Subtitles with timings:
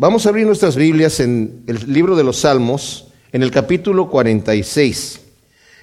[0.00, 5.20] Vamos a abrir nuestras Biblias en el libro de los Salmos, en el capítulo 46.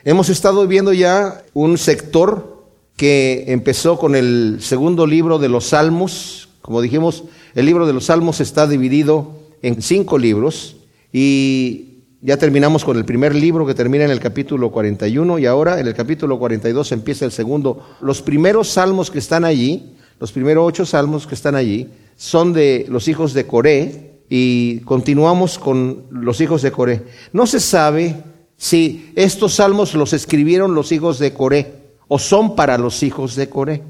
[0.03, 6.49] Hemos estado viendo ya un sector que empezó con el segundo libro de los Salmos.
[6.63, 10.77] Como dijimos, el libro de los Salmos está dividido en cinco libros
[11.13, 15.79] y ya terminamos con el primer libro que termina en el capítulo 41 y ahora
[15.79, 17.85] en el capítulo 42 empieza el segundo.
[18.01, 22.87] Los primeros salmos que están allí, los primeros ocho salmos que están allí, son de
[22.89, 27.03] los hijos de Coré y continuamos con los hijos de Coré.
[27.33, 28.15] No se sabe
[28.57, 31.73] si estos salmos los escribieron los hijos de Coré
[32.07, 33.83] o son para los hijos de Coré.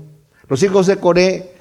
[0.49, 1.51] Los hijos de Coré,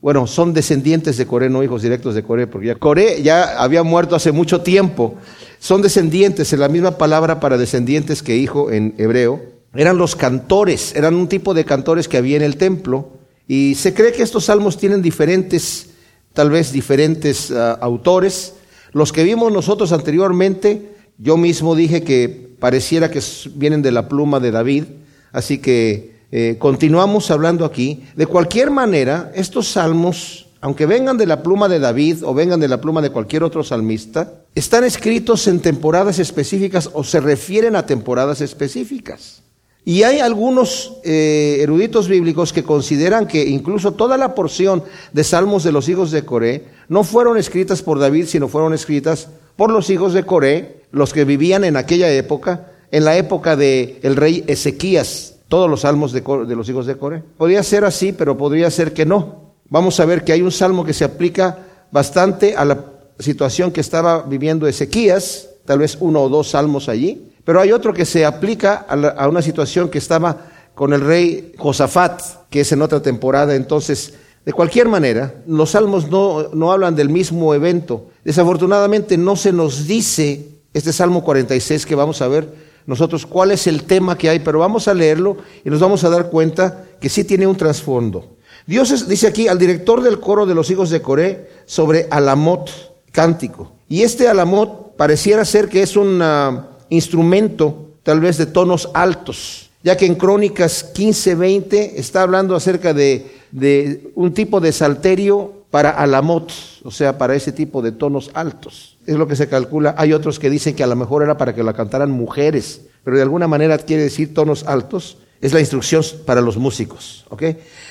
[0.00, 4.16] bueno, son descendientes de Coré, no hijos directos de Coré, porque Coré ya había muerto
[4.16, 5.16] hace mucho tiempo.
[5.58, 9.40] Son descendientes, en la misma palabra para descendientes que hijo en hebreo.
[9.74, 13.10] Eran los cantores, eran un tipo de cantores que había en el templo.
[13.48, 15.90] Y se cree que estos salmos tienen diferentes,
[16.34, 18.54] tal vez diferentes uh, autores.
[18.92, 23.22] Los que vimos nosotros anteriormente, yo mismo dije que pareciera que
[23.54, 24.84] vienen de la pluma de David,
[25.32, 28.04] así que eh, continuamos hablando aquí.
[28.16, 32.66] De cualquier manera, estos salmos, aunque vengan de la pluma de David o vengan de
[32.66, 37.86] la pluma de cualquier otro salmista, están escritos en temporadas específicas o se refieren a
[37.86, 39.43] temporadas específicas.
[39.86, 44.82] Y hay algunos eh, eruditos bíblicos que consideran que incluso toda la porción
[45.12, 49.28] de salmos de los hijos de Coré no fueron escritas por David, sino fueron escritas
[49.56, 53.98] por los hijos de Coré, los que vivían en aquella época, en la época del
[54.02, 57.22] el rey Ezequías, todos los salmos de, de los hijos de Coré.
[57.36, 59.52] Podría ser así, pero podría ser que no.
[59.68, 61.58] Vamos a ver que hay un salmo que se aplica
[61.90, 62.86] bastante a la
[63.18, 67.92] situación que estaba viviendo Ezequías, tal vez uno o dos salmos allí, pero hay otro
[67.92, 72.20] que se aplica a, una situación que estaba con el rey Josafat,
[72.50, 73.54] que es en otra temporada.
[73.54, 74.14] Entonces,
[74.44, 78.08] de cualquier manera, los salmos no, no hablan del mismo evento.
[78.24, 82.48] Desafortunadamente no se nos dice este Salmo 46 que vamos a ver
[82.86, 86.10] nosotros cuál es el tema que hay, pero vamos a leerlo y nos vamos a
[86.10, 88.36] dar cuenta que sí tiene un trasfondo.
[88.66, 92.70] Dios dice aquí al director del coro de los hijos de Coré sobre Alamot,
[93.12, 93.72] cántico.
[93.88, 99.70] Y este Alamot pareciera ser que es un uh, instrumento tal vez de tonos altos,
[99.82, 105.90] ya que en Crónicas 15-20 está hablando acerca de, de un tipo de salterio para
[105.90, 106.52] Alamot,
[106.84, 108.96] o sea, para ese tipo de tonos altos.
[109.06, 109.94] Es lo que se calcula.
[109.98, 113.16] Hay otros que dicen que a lo mejor era para que la cantaran mujeres, pero
[113.16, 115.18] de alguna manera quiere decir tonos altos.
[115.40, 117.26] Es la instrucción para los músicos.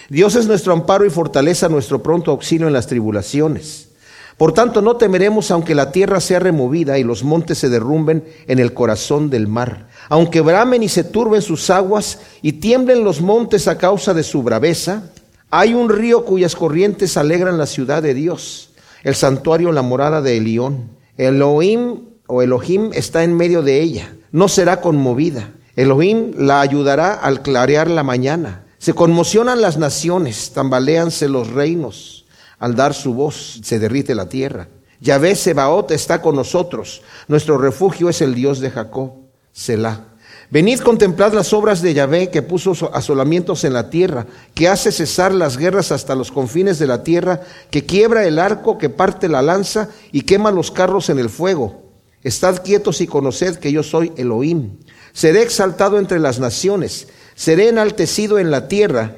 [0.10, 3.90] Dios es nuestro amparo y fortaleza, nuestro pronto auxilio en las tribulaciones.
[4.38, 8.60] Por tanto, no temeremos aunque la tierra sea removida y los montes se derrumben en
[8.60, 13.68] el corazón del mar, aunque bramen y se turben sus aguas y tiemblen los montes
[13.68, 15.04] a causa de su braveza.
[15.50, 18.72] Hay un río cuyas corrientes alegran la ciudad de Dios,
[19.04, 20.90] el santuario, la morada de Elión.
[21.18, 25.52] Elohim o Elohim está en medio de ella, no será conmovida.
[25.76, 28.66] Elohim la ayudará al clarear la mañana.
[28.80, 32.23] Se conmocionan las naciones, tambaleanse los reinos.
[32.60, 34.68] Al dar su voz se derrite la tierra.
[35.00, 37.02] Yahvé Sebaot está con nosotros.
[37.28, 39.12] Nuestro refugio es el Dios de Jacob.
[39.52, 40.14] Selah.
[40.50, 45.34] Venid contemplad las obras de Yahvé que puso asolamientos en la tierra, que hace cesar
[45.34, 47.42] las guerras hasta los confines de la tierra,
[47.72, 51.82] que quiebra el arco, que parte la lanza y quema los carros en el fuego.
[52.22, 54.78] Estad quietos y conoced que yo soy Elohim.
[55.12, 59.16] Seré exaltado entre las naciones, seré enaltecido en la tierra.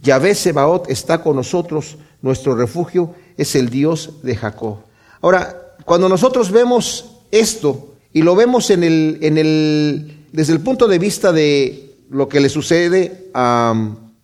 [0.00, 4.78] Yahvé Sebaot está con nosotros, nuestro refugio es el Dios de Jacob.
[5.22, 10.88] Ahora, cuando nosotros vemos esto y lo vemos en el, en el desde el punto
[10.88, 13.74] de vista de lo que le sucede a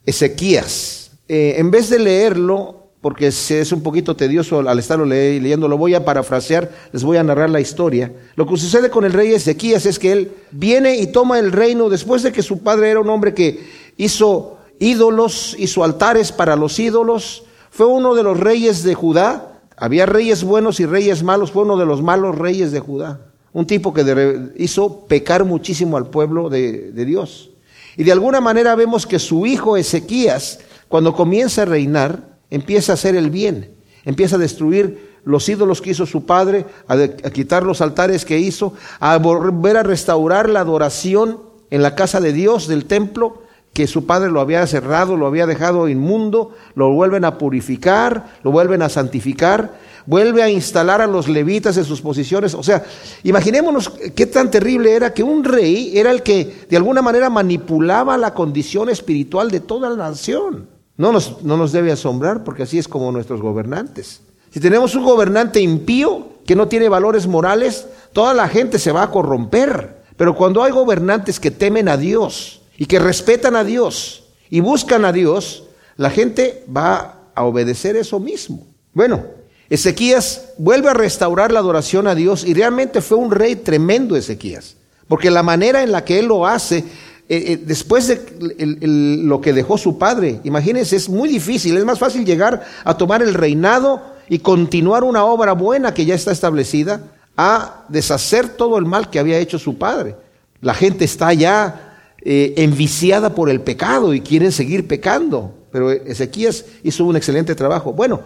[0.04, 5.66] Ezequías, eh, en vez de leerlo, porque es un poquito tedioso al estarlo le leyendo,
[5.66, 8.12] lo voy a parafrasear, les voy a narrar la historia.
[8.36, 11.88] Lo que sucede con el rey Ezequías es que él viene y toma el reino
[11.88, 13.60] después de que su padre era un hombre que
[13.96, 20.04] hizo ídolos, hizo altares para los ídolos, fue uno de los reyes de Judá, había
[20.04, 23.32] reyes buenos y reyes malos, fue uno de los malos reyes de Judá.
[23.54, 27.48] Un tipo que hizo pecar muchísimo al pueblo de, Dios.
[27.96, 30.58] Y de alguna manera vemos que su hijo Ezequías,
[30.88, 33.74] cuando comienza a reinar, empieza a hacer el bien,
[34.04, 38.74] empieza a destruir los ídolos que hizo su padre, a quitar los altares que hizo,
[39.00, 43.41] a volver a restaurar la adoración en la casa de Dios, del templo,
[43.72, 48.50] que su padre lo había cerrado, lo había dejado inmundo, lo vuelven a purificar, lo
[48.50, 49.70] vuelven a santificar
[50.06, 52.54] vuelve a instalar a los levitas en sus posiciones.
[52.54, 52.84] O sea,
[53.22, 58.18] imaginémonos qué tan terrible era que un rey era el que de alguna manera manipulaba
[58.18, 60.68] la condición espiritual de toda la nación.
[60.96, 64.20] No nos, no nos debe asombrar porque así es como nuestros gobernantes.
[64.50, 69.04] Si tenemos un gobernante impío que no tiene valores morales, toda la gente se va
[69.04, 70.02] a corromper.
[70.16, 75.04] Pero cuando hay gobernantes que temen a Dios y que respetan a Dios y buscan
[75.04, 75.62] a Dios,
[75.96, 78.66] la gente va a obedecer eso mismo.
[78.92, 79.24] Bueno,
[79.70, 84.74] Ezequías vuelve a restaurar la adoración a Dios y realmente fue un rey tremendo Ezequías,
[85.06, 86.84] porque la manera en la que él lo hace, eh,
[87.28, 88.20] eh, después de
[89.22, 93.22] lo que dejó su padre, imagínense, es muy difícil, es más fácil llegar a tomar
[93.22, 97.00] el reinado y continuar una obra buena que ya está establecida,
[97.36, 100.16] a deshacer todo el mal que había hecho su padre.
[100.60, 101.90] La gente está ya
[102.24, 107.92] eh, enviciada por el pecado y quieren seguir pecando, pero Ezequías hizo un excelente trabajo.
[107.92, 108.20] Bueno,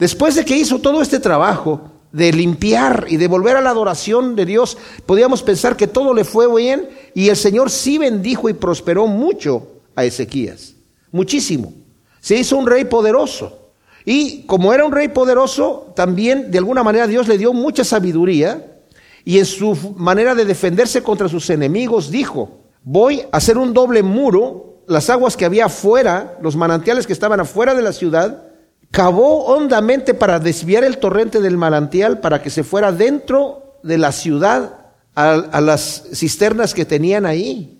[0.00, 4.34] Después de que hizo todo este trabajo de limpiar y de volver a la adoración
[4.34, 8.54] de Dios, podíamos pensar que todo le fue bien y el Señor sí bendijo y
[8.54, 10.74] prosperó mucho a Ezequías,
[11.12, 11.74] muchísimo.
[12.18, 13.72] Se hizo un rey poderoso.
[14.06, 18.80] Y como era un rey poderoso, también de alguna manera Dios le dio mucha sabiduría
[19.26, 24.02] y en su manera de defenderse contra sus enemigos dijo, voy a hacer un doble
[24.02, 28.44] muro, las aguas que había afuera, los manantiales que estaban afuera de la ciudad,
[28.90, 34.12] cavó hondamente para desviar el torrente del manantial para que se fuera dentro de la
[34.12, 34.78] ciudad
[35.14, 37.78] a, las cisternas que tenían ahí,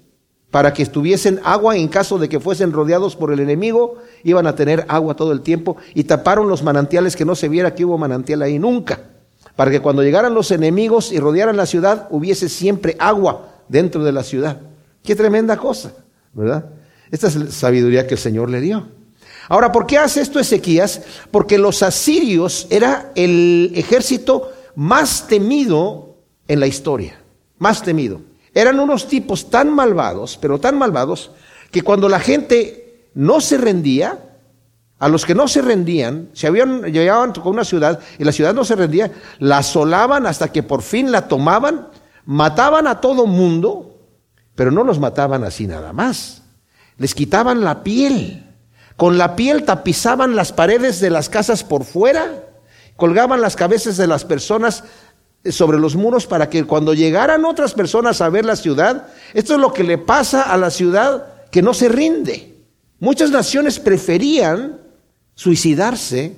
[0.51, 4.55] para que estuviesen agua en caso de que fuesen rodeados por el enemigo, iban a
[4.55, 7.99] tener agua todo el tiempo y taparon los manantiales que no se viera que hubo
[7.99, 9.01] manantial ahí nunca,
[9.57, 14.13] para que cuando llegaran los enemigos y rodearan la ciudad hubiese siempre agua dentro de
[14.13, 14.61] la ciudad.
[15.03, 15.93] Qué tremenda cosa,
[16.33, 16.71] ¿verdad?
[17.11, 18.89] Esta es la sabiduría que el Señor le dio.
[19.49, 21.03] Ahora, ¿por qué hace esto Ezequías?
[21.31, 26.17] Porque los asirios era el ejército más temido
[26.47, 27.21] en la historia,
[27.59, 28.21] más temido.
[28.55, 31.33] Eran unos tipos tan malvados, pero tan malvados,
[31.71, 34.19] que cuando la gente no se rendía,
[35.01, 38.55] a los que no se rendían, se habían, llegaban con una ciudad y la ciudad
[38.55, 41.89] no se rendía, la asolaban hasta que por fin la tomaban,
[42.27, 43.90] mataban a todo mundo,
[44.61, 46.43] pero no los mataban así nada más.
[46.99, 48.45] Les quitaban la piel
[49.01, 52.45] con la piel tapizaban las paredes de las casas por fuera,
[52.97, 54.85] colgaban las cabezas de las personas
[55.45, 59.55] eh, sobre los muros para que cuando llegaran otras personas a ver la ciudad, esto
[59.55, 62.57] es lo que le pasa a la ciudad que no se rinde.
[62.99, 64.79] Muchas naciones preferían
[65.35, 66.37] suicidarse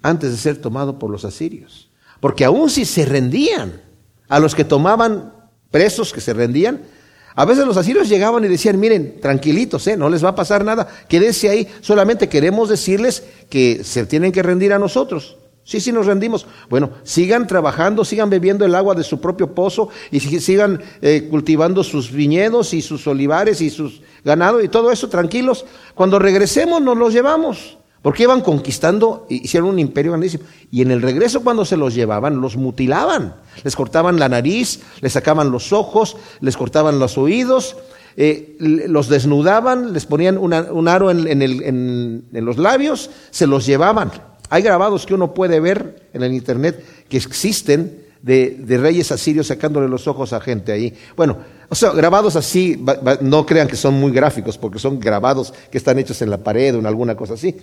[0.00, 1.90] antes de ser tomado por los asirios,
[2.20, 3.82] porque aun si se rendían,
[4.28, 5.34] a los que tomaban
[5.72, 6.93] presos que se rendían,
[7.34, 9.96] a veces los asirios llegaban y decían, miren, tranquilitos, ¿eh?
[9.96, 14.42] no les va a pasar nada, quédense ahí, solamente queremos decirles que se tienen que
[14.42, 15.36] rendir a nosotros.
[15.64, 16.46] Sí, sí, nos rendimos.
[16.68, 21.82] Bueno, sigan trabajando, sigan bebiendo el agua de su propio pozo y sigan eh, cultivando
[21.82, 25.64] sus viñedos y sus olivares y sus ganados y todo eso, tranquilos.
[25.94, 27.78] Cuando regresemos nos los llevamos.
[28.04, 30.44] Porque iban conquistando, hicieron un imperio grandísimo.
[30.70, 33.36] Y en el regreso cuando se los llevaban, los mutilaban.
[33.62, 37.78] Les cortaban la nariz, les sacaban los ojos, les cortaban los oídos,
[38.18, 44.12] eh, los desnudaban, les ponían un aro en, los labios, se los llevaban.
[44.50, 49.88] Hay grabados que uno puede ver en el internet que existen de, reyes asirios sacándole
[49.88, 50.92] los ojos a gente ahí.
[51.16, 51.38] Bueno,
[51.70, 52.84] o sea, grabados así,
[53.22, 56.74] no crean que son muy gráficos, porque son grabados que están hechos en la pared
[56.74, 57.56] o en alguna cosa así.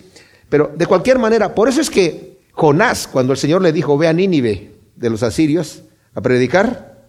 [0.52, 4.06] Pero de cualquier manera, por eso es que Jonás, cuando el Señor le dijo, ve
[4.06, 7.08] a Nínive de los asirios a predicar,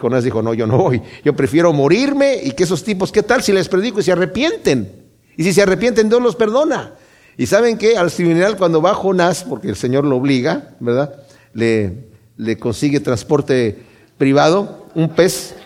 [0.00, 3.42] Jonás dijo, no, yo no voy, yo prefiero morirme y que esos tipos, ¿qué tal
[3.42, 4.88] si les predico y se arrepienten?
[5.36, 6.92] Y si se arrepienten, Dios los perdona.
[7.36, 11.12] Y saben que al final cuando va Jonás, porque el Señor lo obliga, ¿verdad?
[11.54, 12.04] Le,
[12.36, 13.78] le consigue transporte
[14.16, 15.56] privado, un pez,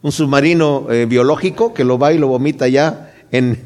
[0.00, 3.58] un submarino eh, biológico que lo va y lo vomita ya en,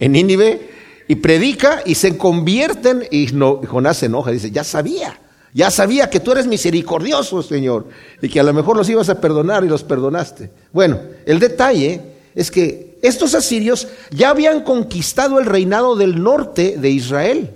[0.00, 0.71] en Nínive,
[1.12, 5.20] y predica y se convierten y Jonás se enoja, dice, ya sabía,
[5.52, 7.88] ya sabía que tú eres misericordioso, Señor,
[8.22, 10.50] y que a lo mejor los ibas a perdonar y los perdonaste.
[10.72, 12.00] Bueno, el detalle
[12.34, 17.50] es que estos asirios ya habían conquistado el reinado del norte de Israel.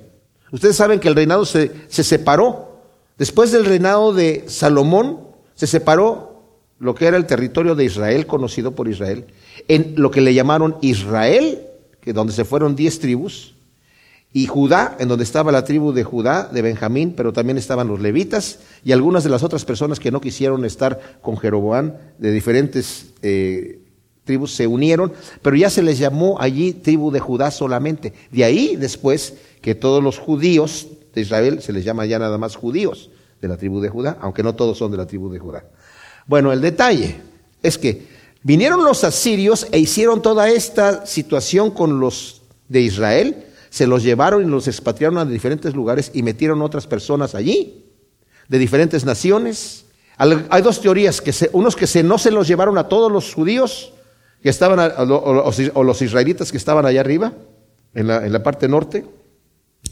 [0.52, 2.82] Ustedes saben que el reinado se, se separó.
[3.16, 5.20] Después del reinado de Salomón,
[5.54, 6.42] se separó
[6.78, 9.24] lo que era el territorio de Israel, conocido por Israel,
[9.66, 11.65] en lo que le llamaron Israel
[12.12, 13.56] donde se fueron diez tribus,
[14.32, 18.00] y Judá, en donde estaba la tribu de Judá, de Benjamín, pero también estaban los
[18.00, 23.14] levitas y algunas de las otras personas que no quisieron estar con Jeroboam de diferentes
[23.22, 23.80] eh,
[24.24, 28.12] tribus se unieron, pero ya se les llamó allí tribu de Judá solamente.
[28.30, 32.56] De ahí después que todos los judíos de Israel se les llama ya nada más
[32.56, 33.08] judíos
[33.40, 35.64] de la tribu de Judá, aunque no todos son de la tribu de Judá.
[36.26, 37.16] Bueno, el detalle
[37.62, 38.15] es que
[38.46, 44.44] Vinieron los asirios e hicieron toda esta situación con los de Israel, se los llevaron
[44.44, 47.82] y los expatriaron a diferentes lugares y metieron otras personas allí.
[48.46, 49.86] de diferentes naciones.
[50.16, 53.92] Hay dos teorías, que unos que se, no se los llevaron a todos los judíos
[54.40, 57.32] que estaban, o los israelitas que estaban allá arriba,
[57.94, 59.04] en la, en la parte norte,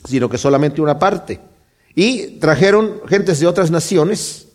[0.04, 1.40] sino que solamente una parte.
[1.96, 4.46] Y trajeron gentes de otras naciones,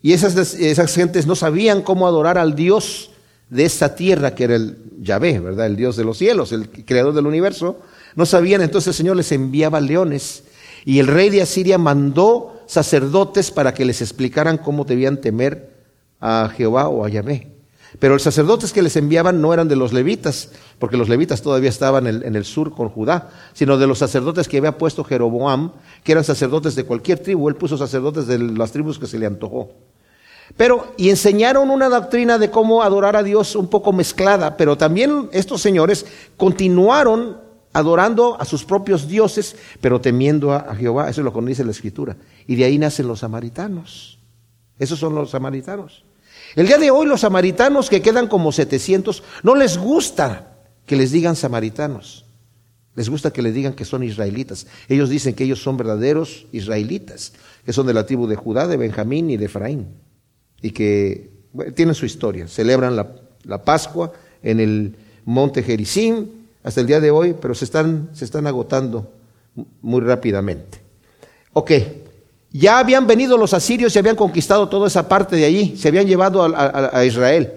[0.00, 3.11] y esas, esas gentes no sabían cómo adorar al Dios
[3.52, 5.66] de esa tierra, que era el Yahvé, ¿verdad?
[5.66, 7.80] El Dios de los cielos, el creador del universo.
[8.16, 10.44] No sabían, entonces el Señor les enviaba leones,
[10.86, 15.70] y el rey de Asiria mandó sacerdotes para que les explicaran cómo debían temer
[16.18, 17.48] a Jehová o a Yahvé.
[17.98, 21.68] Pero los sacerdotes que les enviaban no eran de los levitas, porque los levitas todavía
[21.68, 26.12] estaban en el, sur con Judá, sino de los sacerdotes que había puesto Jeroboam, que
[26.12, 27.50] eran sacerdotes de cualquier tribu.
[27.50, 29.91] Él puso sacerdotes de las tribus que se le antojó.
[30.56, 35.28] Pero, y enseñaron una doctrina de cómo adorar a Dios un poco mezclada, pero también
[35.32, 36.06] estos señores
[36.36, 37.38] continuaron
[37.72, 41.08] adorando a sus propios dioses, pero temiendo a, Jehová.
[41.08, 42.16] Eso es lo que dice la Escritura.
[42.46, 44.18] Y de ahí nacen los samaritanos.
[44.78, 46.04] Esos son los samaritanos.
[46.54, 51.12] El día de hoy los samaritanos que quedan como 700, no les gusta que les
[51.12, 52.26] digan samaritanos.
[52.94, 54.66] Les gusta que les digan que son israelitas.
[54.88, 57.32] Ellos dicen que ellos son verdaderos israelitas,
[57.64, 59.88] que son de la tribu de Judá, de Benjamín y de Efraín.
[60.62, 61.30] Y que
[61.74, 62.48] tienen su historia.
[62.48, 63.08] Celebran la,
[63.44, 68.24] la Pascua en el monte Jericín, hasta el día de hoy, pero se están, se
[68.24, 69.12] están agotando
[69.82, 70.80] muy rápidamente.
[71.52, 71.72] Ok,
[72.52, 76.06] ya habían venido los asirios y habían conquistado toda esa parte de allí, se habían
[76.06, 77.52] llevado a, Israel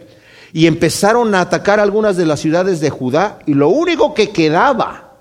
[0.54, 5.18] y empezaron a atacar algunas de las ciudades de Judá y lo único que quedaba,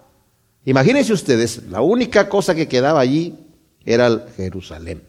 [0.65, 3.35] imagínense ustedes, la única cosa que quedaba allí
[3.85, 5.03] era Jerusalén.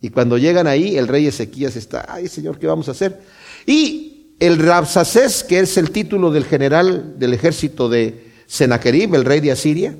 [0.00, 3.20] Y cuando llegan ahí, el rey Ezequías está, ay Señor, ¿qué vamos a hacer?
[3.66, 9.40] Y el Rabsacés, que es el título del general del ejército de Sennacherib, el rey
[9.40, 9.96] de Asiria,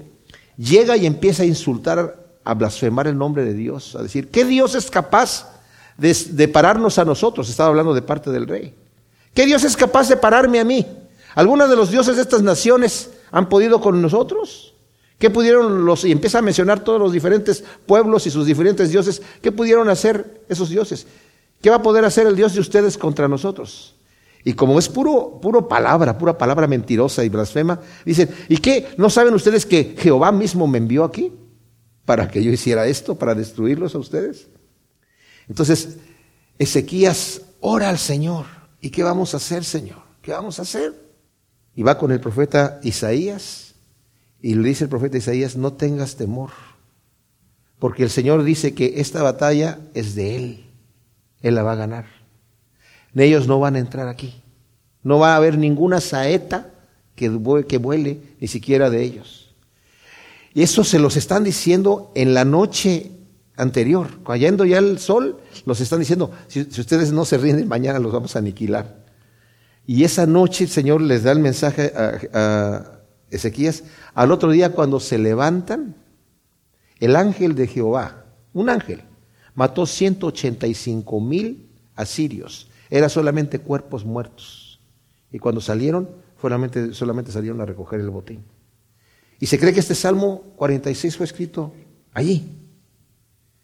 [0.57, 4.75] llega y empieza a insultar, a blasfemar el nombre de Dios, a decir, ¿qué Dios
[4.75, 5.49] es capaz
[5.97, 7.51] de, pararnos a nosotros?
[7.51, 8.75] Estaba hablando de parte del rey.
[9.35, 10.87] ¿Qué Dios es capaz de pararme a mí?
[11.35, 14.68] ¿Algunos de los dioses de estas naciones han podido con nosotros?
[15.19, 19.21] ¿Qué pudieron los, y empieza a mencionar todos los diferentes pueblos y sus diferentes dioses,
[19.43, 21.07] qué pudieron hacer esos dioses?
[21.61, 23.97] ¿Qué va a poder hacer el Dios de ustedes contra nosotros?
[24.45, 28.89] Y como es puro, puro palabra, pura palabra mentirosa y blasfema, dicen, ¿y qué?
[28.97, 31.33] ¿No saben ustedes que Jehová mismo me envió aquí
[32.05, 34.47] para que yo hiciera esto, para destruirlos a ustedes?
[35.49, 35.99] Entonces,
[36.59, 38.47] Ezequías ora al Señor.
[38.81, 39.99] ¿Y qué vamos a hacer, Señor?
[40.23, 40.95] ¿Qué vamos a hacer?
[41.75, 43.68] Y va con el profeta Isaías
[44.41, 46.51] y le dice el profeta Isaías, no tengas temor,
[47.79, 50.65] porque el Señor dice que esta batalla es de Él,
[51.43, 52.19] Él la va a ganar
[53.25, 54.35] ellos no van a entrar aquí.
[55.03, 56.71] No va a haber ninguna saeta
[57.15, 57.27] que,
[57.67, 59.55] que vuele, ni siquiera de ellos.
[60.55, 63.13] Y eso se los están diciendo en la noche
[63.57, 64.09] anterior.
[64.25, 68.35] Cayendo ya el sol, los están diciendo, si, ustedes no se rinden, mañana los vamos
[68.35, 68.99] a aniquilar.
[69.87, 72.98] Y esa noche el Señor les da el mensaje a, a
[73.31, 73.85] Ezequías.
[74.15, 75.97] Al otro día cuando se levantan,
[77.01, 79.03] el ángel de Jehová, un ángel,
[79.55, 84.81] mató 185 mil asirios era solamente cuerpos muertos.
[85.31, 86.09] Y cuando salieron,
[86.41, 88.45] solamente, solamente salieron a recoger el botín.
[89.41, 91.73] Y se cree que este Salmo 46 fue escrito
[92.13, 92.57] allí.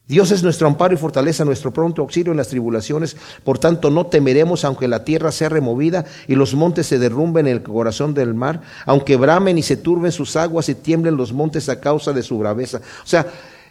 [0.07, 3.17] Dios es nuestro amparo y fortaleza, nuestro pronto auxilio en las tribulaciones.
[3.43, 7.55] Por tanto, no temeremos aunque la tierra sea removida y los montes se derrumben en
[7.55, 11.71] el corazón del mar, aunque bramen y se turben sus aguas y tiemblen los montes
[11.71, 12.83] a causa de su braveza.
[13.03, 13.27] O sea,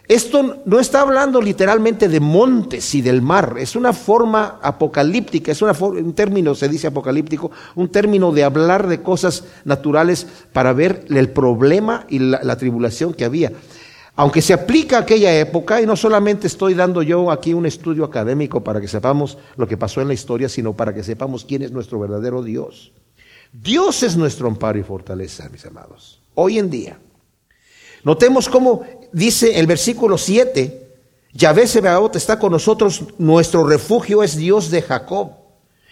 [0.06, 5.62] esto no está hablando literalmente de montes y del mar, es una forma apocalíptica, es
[5.62, 11.06] una un término, se dice apocalíptico, un término de hablar de cosas naturales para ver
[11.08, 13.52] el problema y la, tribulación que había.
[14.16, 18.04] Aunque se aplica a aquella época, y no solamente estoy dando yo aquí un estudio
[18.04, 21.62] académico para que sepamos lo que pasó en la historia, sino para que sepamos quién
[21.62, 22.92] es nuestro verdadero Dios.
[23.52, 26.98] Dios es nuestro amparo y fortaleza, mis amados, hoy en día.
[28.04, 30.84] Notemos cómo dice el versículo 7,
[31.32, 35.32] Yahvé Sebaot está con nosotros, nuestro refugio es Dios de Jacob.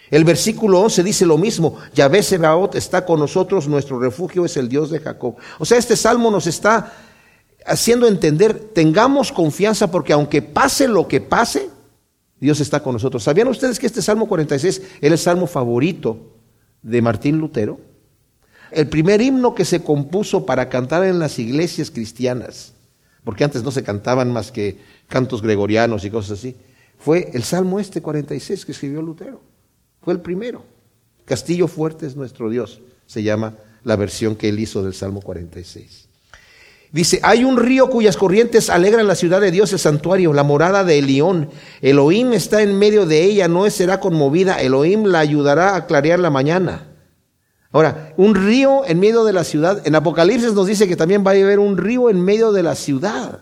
[0.09, 4.69] El versículo 11 dice lo mismo, Yahvé Sebaot está con nosotros, nuestro refugio es el
[4.69, 5.35] Dios de Jacob.
[5.59, 6.93] O sea, este salmo nos está
[7.65, 11.69] haciendo entender, tengamos confianza porque aunque pase lo que pase,
[12.39, 13.23] Dios está con nosotros.
[13.23, 16.17] ¿Sabían ustedes que este Salmo 46 es el salmo favorito
[16.81, 17.79] de Martín Lutero?
[18.73, 22.73] el primer himno que se compuso para cantar en las iglesias cristianas,
[23.23, 26.55] porque antes no se cantaban más que cantos gregorianos y cosas así,
[26.97, 29.41] fue el Salmo este 46 que escribió Lutero.
[30.01, 30.63] Fue el primero.
[31.25, 36.09] Castillo fuerte es nuestro Dios, se llama la versión que él hizo del Salmo 46.
[36.93, 40.83] Dice, hay un río cuyas corrientes alegran la ciudad de Dios, el santuario, la morada
[40.83, 41.49] de Elión.
[41.81, 44.61] Elohim está en medio de ella, no será conmovida.
[44.61, 46.85] Elohim la ayudará a clarear la mañana.
[47.71, 49.81] Ahora, un río en medio de la ciudad.
[49.87, 52.75] En Apocalipsis nos dice que también va a haber un río en medio de la
[52.75, 53.39] ciudad.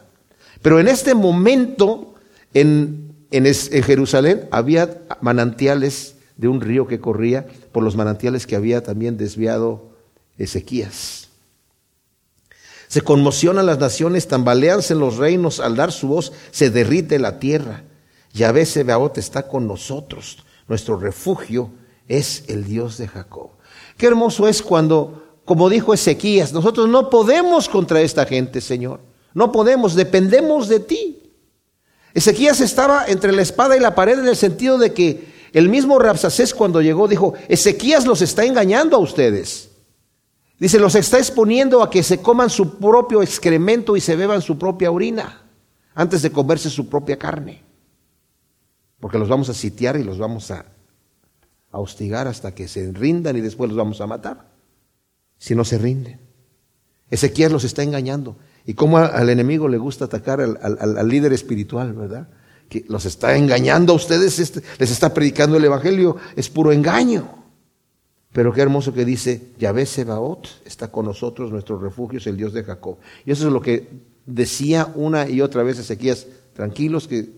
[0.61, 2.13] Pero en este momento,
[2.53, 8.55] en, en, en Jerusalén, había manantiales de un río que corría por los manantiales que
[8.55, 9.89] había también desviado
[10.37, 11.30] Ezequías.
[12.91, 17.85] Se conmocionan las naciones, tambaleanse los reinos, al dar su voz se derrite la tierra.
[18.33, 21.71] Yahvé Sebaot está con nosotros, nuestro refugio
[22.09, 23.51] es el Dios de Jacob.
[23.95, 28.99] Qué hermoso es cuando, como dijo Ezequías, nosotros no podemos contra esta gente, Señor.
[29.33, 31.31] No podemos, dependemos de ti.
[32.13, 35.97] Ezequías estaba entre la espada y la pared en el sentido de que el mismo
[35.97, 39.70] Rapsacés cuando llegó dijo, Ezequías los está engañando a ustedes.
[40.61, 44.59] Dice, los está exponiendo a que se coman su propio excremento y se beban su
[44.59, 45.41] propia orina
[45.95, 47.63] antes de comerse su propia carne.
[48.99, 50.67] Porque los vamos a sitiar y los vamos a,
[51.71, 54.51] hostigar hasta que se rindan y después los vamos a matar.
[55.39, 56.19] Si no se rinden.
[57.09, 58.37] Ezequiel los está engañando.
[58.63, 62.29] Y cómo al enemigo le gusta atacar al, al líder espiritual, ¿verdad?
[62.69, 67.40] Que los está engañando a ustedes, este, les está predicando el Evangelio, es puro engaño.
[68.33, 72.53] Pero qué hermoso que dice, Yahvé Sebaot está con nosotros, nuestro refugio es el Dios
[72.53, 72.97] de Jacob.
[73.25, 73.89] Y eso es lo que
[74.25, 77.29] decía una y otra vez Ezequías, tranquilos que...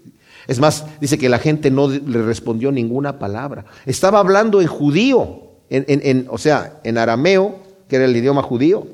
[0.47, 3.65] Es más, dice que la gente no le respondió ninguna palabra.
[3.85, 8.85] Estaba hablando en judío, en, en, o sea, en arameo, que era el idioma judío.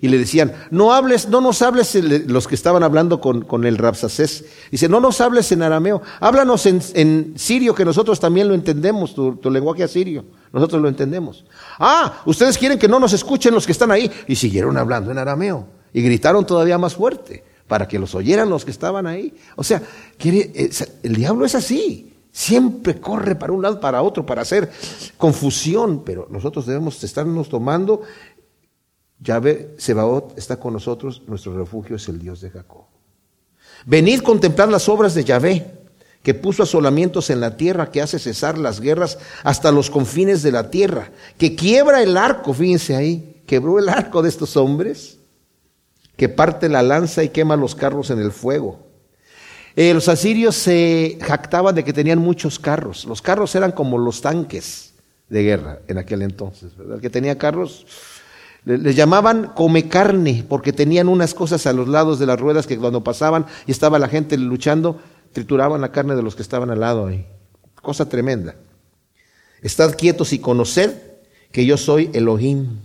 [0.00, 1.94] Y le decían, no hables, no nos hables,
[2.26, 4.44] los que estaban hablando con, con el Rapsacés.
[4.70, 9.14] Dice, no nos hables en arameo, háblanos en, en sirio, que nosotros también lo entendemos,
[9.14, 10.24] tu, tu lenguaje asirio.
[10.52, 11.44] Nosotros lo entendemos.
[11.78, 14.10] Ah, ustedes quieren que no nos escuchen los que están ahí.
[14.26, 15.66] Y siguieron hablando en arameo.
[15.92, 19.34] Y gritaron todavía más fuerte para que los oyeran los que estaban ahí.
[19.56, 19.82] O sea,
[20.18, 22.14] el diablo es así.
[22.32, 24.70] Siempre corre para un lado, para otro, para hacer
[25.16, 26.02] confusión.
[26.04, 28.02] Pero nosotros debemos estarnos tomando
[29.20, 32.84] Yahvé Sebaot está con nosotros, nuestro refugio es el Dios de Jacob.
[33.86, 35.78] Venid contemplar las obras de Yahvé,
[36.22, 40.52] que puso asolamientos en la tierra, que hace cesar las guerras hasta los confines de
[40.52, 45.18] la tierra, que quiebra el arco, fíjense ahí, quebró el arco de estos hombres,
[46.16, 48.86] que parte la lanza y quema los carros en el fuego.
[49.76, 53.04] Eh, los asirios se jactaban de que tenían muchos carros.
[53.04, 54.92] Los carros eran como los tanques
[55.28, 57.00] de guerra en aquel entonces, ¿verdad?
[57.00, 57.86] Que tenía carros
[58.64, 62.78] les llamaban come carne porque tenían unas cosas a los lados de las ruedas que
[62.78, 65.00] cuando pasaban y estaba la gente luchando,
[65.32, 67.26] trituraban la carne de los que estaban al lado ahí.
[67.80, 68.56] Cosa tremenda.
[69.62, 70.92] Estad quietos y conoced
[71.52, 72.80] que yo soy Elohim.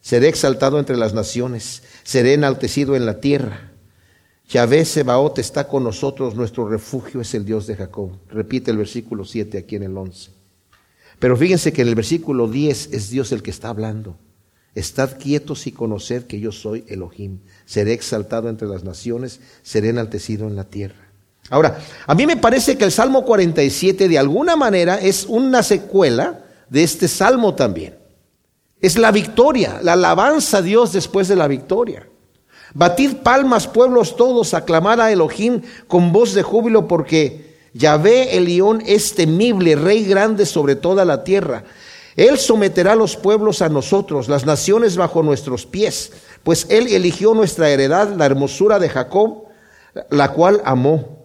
[0.00, 3.70] Seré exaltado entre las naciones, seré enaltecido en la tierra.
[4.48, 8.10] Yahvé Sebaot está con nosotros, nuestro refugio es el Dios de Jacob.
[8.28, 10.30] Repite el versículo 7 aquí en el 11.
[11.20, 14.16] Pero fíjense que en el versículo 10 es Dios el que está hablando.
[14.74, 17.40] Estad quietos y conoced que yo soy Elohim.
[17.66, 21.12] Seré exaltado entre las naciones, seré enaltecido en la tierra.
[21.50, 26.44] Ahora, a mí me parece que el Salmo 47 de alguna manera es una secuela
[26.70, 27.98] de este Salmo también.
[28.80, 32.08] Es la victoria, la alabanza a Dios después de la victoria.
[32.74, 38.82] Batid palmas, pueblos todos, aclamad a Elohim con voz de júbilo, porque Yahvé el león
[38.86, 41.64] es temible, rey grande sobre toda la tierra.
[42.16, 47.70] Él someterá los pueblos a nosotros, las naciones bajo nuestros pies, pues Él eligió nuestra
[47.70, 49.44] heredad, la hermosura de Jacob,
[50.10, 51.22] la cual amó.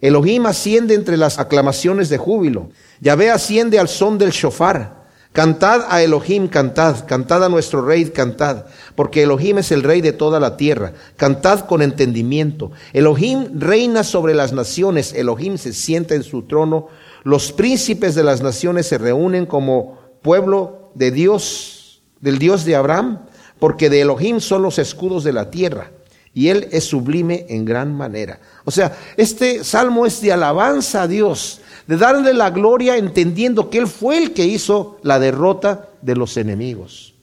[0.00, 2.70] Elohim asciende entre las aclamaciones de júbilo.
[3.00, 4.98] Yahvé asciende al son del shofar.
[5.32, 8.64] Cantad a Elohim, cantad, cantad a nuestro rey, cantad,
[8.96, 10.94] porque Elohim es el rey de toda la tierra.
[11.16, 12.72] Cantad con entendimiento.
[12.92, 16.88] Elohim reina sobre las naciones, Elohim se sienta en su trono.
[17.24, 23.20] Los príncipes de las naciones se reúnen como pueblo de Dios, del Dios de Abraham,
[23.58, 25.90] porque de Elohim son los escudos de la tierra,
[26.34, 28.38] y Él es sublime en gran manera.
[28.66, 33.78] O sea, este salmo es de alabanza a Dios, de darle la gloria entendiendo que
[33.78, 37.14] Él fue el que hizo la derrota de los enemigos.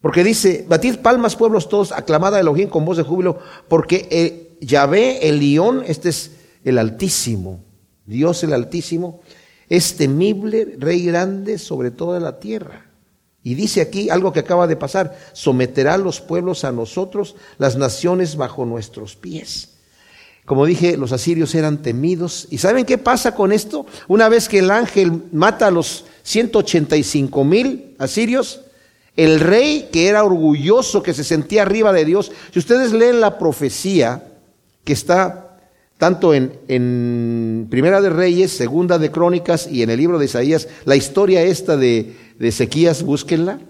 [0.00, 5.28] Porque dice, batid palmas pueblos todos, aclamada Elohim con voz de júbilo, porque eh, Yahvé,
[5.28, 6.30] el león, este es
[6.64, 7.60] el Altísimo,
[8.06, 9.20] Dios el Altísimo,
[9.72, 12.90] es temible, rey grande sobre toda la tierra.
[13.42, 18.36] Y dice aquí algo que acaba de pasar, someterá los pueblos a nosotros, las naciones
[18.36, 19.70] bajo nuestros pies.
[20.44, 22.48] Como dije, los asirios eran temidos.
[22.50, 23.86] ¿Y saben qué pasa con esto?
[24.08, 28.60] Una vez que el ángel mata a los 185 mil asirios,
[29.16, 32.30] El rey que era orgulloso, que se sentía arriba de Dios.
[32.52, 34.22] Si ustedes leen la profecía
[34.84, 35.51] que está
[36.02, 40.96] tanto en, Primera de Reyes, Segunda de Crónicas y en el libro de Isaías, la
[40.96, 43.60] historia esta de, de Ezequías, búsquenla.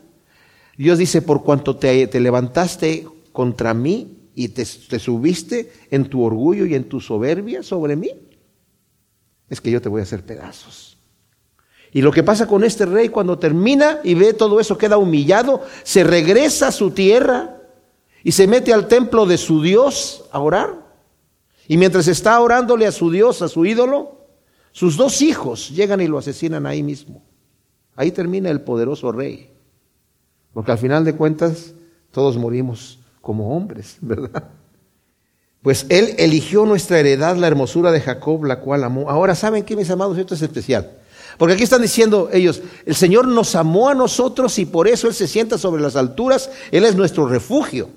[0.79, 6.65] Dios dice, por cuanto te, te levantaste contra mí y te subiste en tu orgullo
[6.65, 8.13] y en tu soberbia sobre mí,
[9.51, 10.97] es que yo te voy a hacer pedazos.
[11.93, 15.67] Y lo que pasa con este rey cuando termina y ve todo eso, queda humillado,
[15.83, 17.59] se regresa a su tierra
[18.25, 20.82] y se mete al templo de su Dios a orar.
[21.69, 24.19] Y mientras está orándole a su Dios, a su ídolo,
[24.73, 27.23] sus dos hijos llegan y lo asesinan ahí mismo.
[27.95, 29.51] Ahí termina el poderoso rey.
[30.53, 31.75] Porque al final de cuentas
[32.11, 34.45] todos morimos como hombres, ¿verdad?
[35.63, 39.09] Pues Él eligió nuestra heredad, la hermosura de Jacob, la cual amó.
[39.09, 40.19] Ahora, ¿saben qué, mis amados?
[40.19, 40.99] Esto es especial.
[41.39, 45.15] Porque aquí están diciendo ellos, el Señor nos amó a nosotros y por eso Él
[45.15, 47.89] se sienta sobre las alturas, Él es nuestro refugio.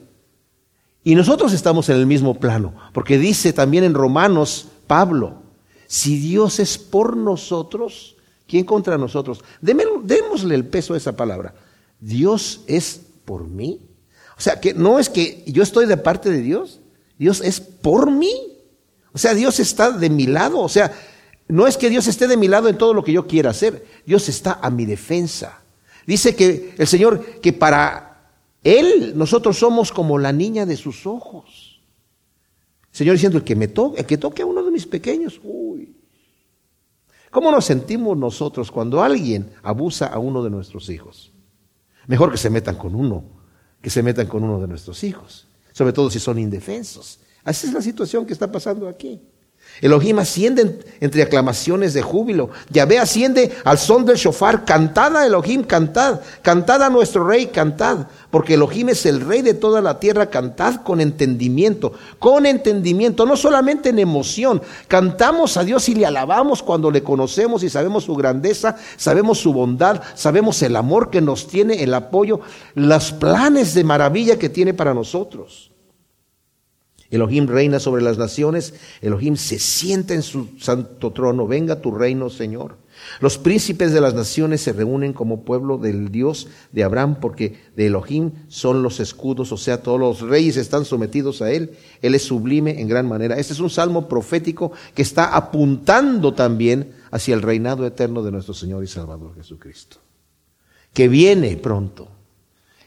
[1.05, 5.43] Y nosotros estamos en el mismo plano, porque dice también en Romanos Pablo,
[5.85, 9.43] si Dios es por nosotros, ¿quién contra nosotros?
[9.61, 11.53] démosle el peso a esa palabra.
[11.99, 13.81] Dios es por mí.
[14.35, 16.81] O sea, que no es que yo estoy de parte de Dios,
[17.19, 18.33] Dios es por mí.
[19.13, 20.59] O sea, Dios está de mi lado.
[20.59, 20.91] O sea,
[21.47, 23.85] no es que Dios esté de mi lado en todo lo que yo quiera hacer.
[24.07, 25.61] Dios está a mi defensa.
[26.07, 28.14] Dice que el Señor, que para
[28.65, 31.81] Él nosotros somos como la niña de sus ojos.
[32.91, 35.95] Señor diciendo, el que me toque, el que toque a uno de mis pequeños, uy.
[37.31, 41.31] ¿Cómo nos sentimos nosotros cuando alguien abusa a uno de nuestros hijos?
[42.07, 43.23] Mejor que se metan con uno,
[43.81, 47.19] que se metan con uno de nuestros hijos sobre todo si son indefensos.
[47.43, 49.19] Así es la situación que está pasando aquí.
[49.81, 52.49] Elohim asciende entre aclamaciones de júbilo.
[52.69, 54.63] Yahvé asciende al son del shofar.
[54.63, 56.21] Cantad a Elohim, cantad.
[56.41, 58.07] Cantad a nuestro rey, cantad.
[58.31, 60.29] Porque Elohim es el rey de toda la tierra.
[60.29, 61.93] Cantad con entendimiento.
[62.19, 64.61] Con entendimiento, no solamente en emoción.
[64.87, 69.51] Cantamos a Dios y le alabamos cuando le conocemos y sabemos su grandeza, sabemos su
[69.51, 72.39] bondad, sabemos el amor que nos tiene, el apoyo,
[72.75, 75.74] los planes de maravilla que tiene para nosotros.
[77.15, 82.29] Elohim reina sobre las naciones, Elohim se sienta en su santo trono, venga tu reino,
[82.29, 82.77] Señor.
[83.19, 87.87] Los príncipes de las naciones se reúnen como pueblo del Dios de Abraham, porque de
[87.87, 91.71] Elohim son los escudos, o sea, todos los reyes están sometidos a Él.
[92.01, 93.37] Él es sublime en gran manera.
[93.37, 98.53] Este es un salmo profético que está apuntando también hacia el reinado eterno de nuestro
[98.53, 99.97] Señor y Salvador Jesucristo,
[100.93, 102.09] que viene pronto.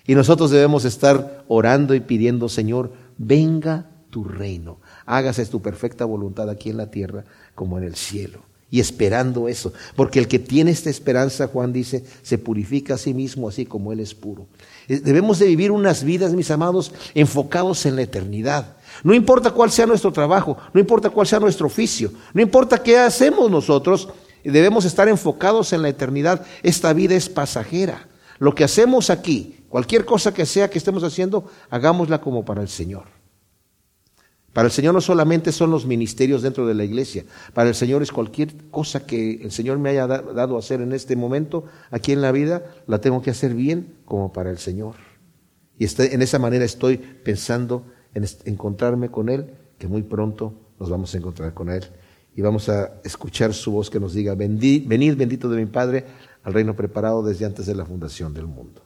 [0.07, 4.79] Y nosotros debemos estar orando y pidiendo, Señor, venga tu reino.
[5.07, 8.41] Hágase tu perfecta voluntad aquí en la tierra como en el cielo.
[8.69, 9.73] Y esperando eso.
[9.95, 13.93] Porque el que tiene esta esperanza, Juan dice, se purifica a sí mismo así como
[13.93, 14.47] Él es puro.
[14.89, 18.77] Eh, debemos de vivir unas vidas, mis amados, enfocados en la eternidad.
[19.05, 22.99] No importa cuál sea nuestro trabajo, no importa cuál sea nuestro oficio, no importa qué
[22.99, 24.09] hacemos nosotros,
[24.43, 26.45] debemos estar enfocados en la eternidad.
[26.65, 28.09] Esta vida es pasajera.
[28.41, 32.69] Lo que hacemos aquí, cualquier cosa que sea que estemos haciendo, hagámosla como para el
[32.69, 33.18] Señor.
[34.59, 38.03] Para el Señor no solamente son los ministerios dentro de la iglesia, para el Señor
[38.03, 42.11] es cualquier cosa que el Señor me haya dado a hacer en este momento, aquí
[42.11, 44.97] en la vida, la tengo que hacer bien como para el Señor.
[45.79, 50.91] Y este, en esa manera estoy pensando en encontrarme con Él, que muy pronto nos
[50.91, 51.85] vamos a encontrar con Él.
[52.35, 56.05] Y vamos a escuchar su voz que nos diga, venid bendito de mi Padre
[56.43, 58.83] al reino preparado desde antes de la fundación del mundo.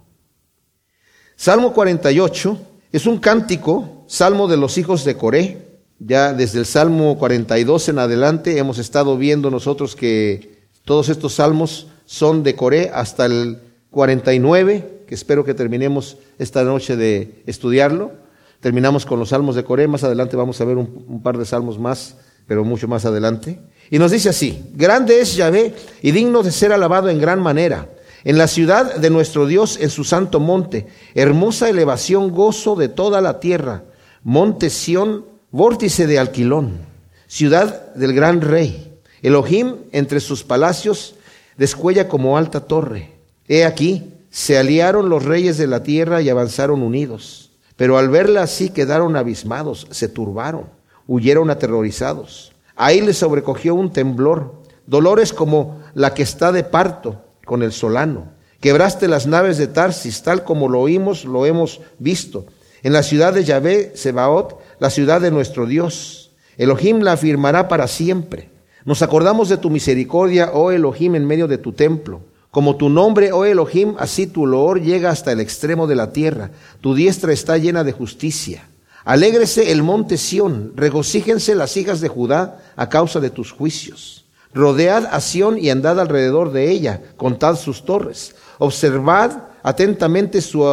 [1.34, 2.58] Salmo 48
[2.92, 5.56] es un cántico, salmo de los hijos de Coré.
[5.98, 11.86] Ya desde el Salmo 42 en adelante hemos estado viendo nosotros que todos estos salmos
[12.04, 13.58] son de Coré hasta el
[13.90, 18.12] 49, que espero que terminemos esta noche de estudiarlo.
[18.60, 21.78] Terminamos con los salmos de Coré, más adelante vamos a ver un, par de salmos
[21.78, 23.60] más, pero mucho más adelante.
[23.90, 27.88] Y nos dice así, grande es Yahvé y digno de ser alabado en gran manera
[28.24, 33.20] en la ciudad de nuestro Dios, en su santo monte, hermosa elevación, gozo de toda
[33.20, 33.82] la tierra,
[34.24, 36.80] monte Sión, vórtice de Alquilón,
[37.26, 39.00] ciudad del gran rey.
[39.22, 41.14] Elohim entre sus palacios
[41.56, 43.12] descuella como alta torre.
[43.48, 47.50] He aquí, se aliaron los reyes de la tierra y avanzaron unidos.
[47.76, 50.66] Pero al verla así quedaron abismados, se turbaron,
[51.06, 52.52] huyeron aterrorizados.
[52.76, 54.54] Ahí les sobrecogió un temblor,
[54.86, 58.28] dolores como la que está de parto con el solano.
[58.60, 62.46] Quebraste las naves de Tarsis, tal como lo oímos, lo hemos visto.
[62.82, 66.32] En la ciudad de Yahvé, Sebaot, la ciudad de nuestro Dios.
[66.56, 68.50] Elohim la afirmará para siempre.
[68.84, 72.22] Nos acordamos de tu misericordia, oh Elohim, en medio de tu templo.
[72.50, 76.50] Como tu nombre, oh Elohim, así tu loor llega hasta el extremo de la tierra.
[76.80, 78.68] Tu diestra está llena de justicia.
[79.04, 84.26] Alégrese el monte Sión, regocíjense las hijas de Judá a causa de tus juicios.
[84.54, 88.34] Rodead a Sión y andad alrededor de ella, contad sus torres.
[88.58, 90.64] Observad atentamente su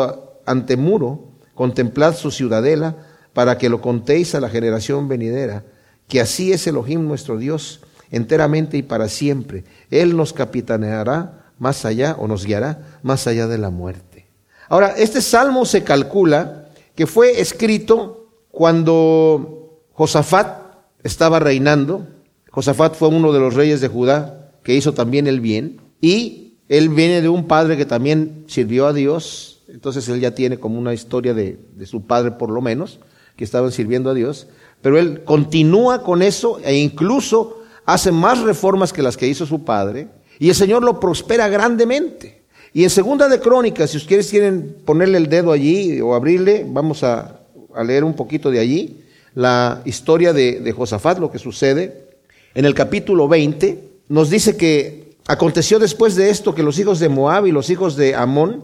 [0.45, 1.28] antemuro,
[1.59, 2.95] contemplad su ciudadela,
[3.33, 5.65] para que lo contéis a la generación venidera,
[6.07, 9.65] que así es Elohim nuestro Dios, enteramente y para siempre.
[9.91, 14.27] Él nos capitaneará más allá o nos guiará más allá de la muerte.
[14.69, 20.61] Ahora, este salmo se calcula que fue escrito cuando Josafat
[21.03, 22.07] estaba reinando.
[22.51, 26.87] Josafat fue uno de los reyes de Judá que hizo también el bien y él
[26.87, 30.93] viene de un padre que también sirvió a Dios, entonces él ya tiene como una
[30.93, 32.99] historia de, su padre por lo menos,
[33.35, 34.47] que estaban sirviendo a Dios,
[34.81, 39.63] pero él continúa con eso e incluso hace más reformas que las que hizo su
[39.63, 40.07] padre
[40.39, 42.41] y el Señor lo prospera grandemente.
[42.73, 47.03] Y en Segunda de Crónicas, si ustedes quieren ponerle el dedo allí o abrirle, vamos
[47.03, 47.35] a,
[47.83, 49.03] leer un poquito de allí,
[49.35, 52.09] la historia de, de Josafat, lo que sucede.
[52.53, 57.09] En el capítulo 20 nos dice que aconteció después de esto que los hijos de
[57.09, 58.63] Moab y los hijos de Amón,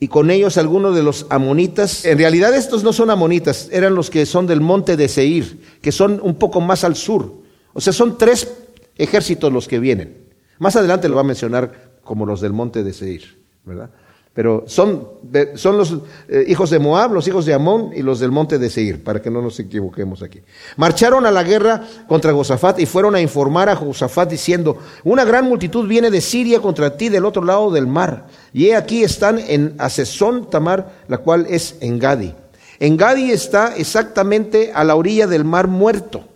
[0.00, 4.10] y con ellos algunos de los amonitas, en realidad estos no son amonitas, eran los
[4.10, 7.42] que son del monte de Seir, que son un poco más al sur.
[7.72, 8.52] O sea, son tres
[8.96, 10.16] ejércitos los que vienen.
[10.58, 13.38] Más adelante lo va a mencionar como los del monte de Seir.
[13.64, 13.90] ¿verdad?
[14.38, 15.08] Pero son,
[15.56, 15.98] son los
[16.28, 19.20] eh, hijos de Moab, los hijos de Amón y los del monte de Seir, para
[19.20, 20.42] que no nos equivoquemos aquí.
[20.76, 25.44] Marcharon a la guerra contra Josafat y fueron a informar a Josafat diciendo, una gran
[25.44, 28.28] multitud viene de Siria contra ti del otro lado del mar.
[28.52, 32.32] Y he aquí están en Asesón Tamar, la cual es en Gadi.
[32.78, 36.28] En Gadi está exactamente a la orilla del mar muerto,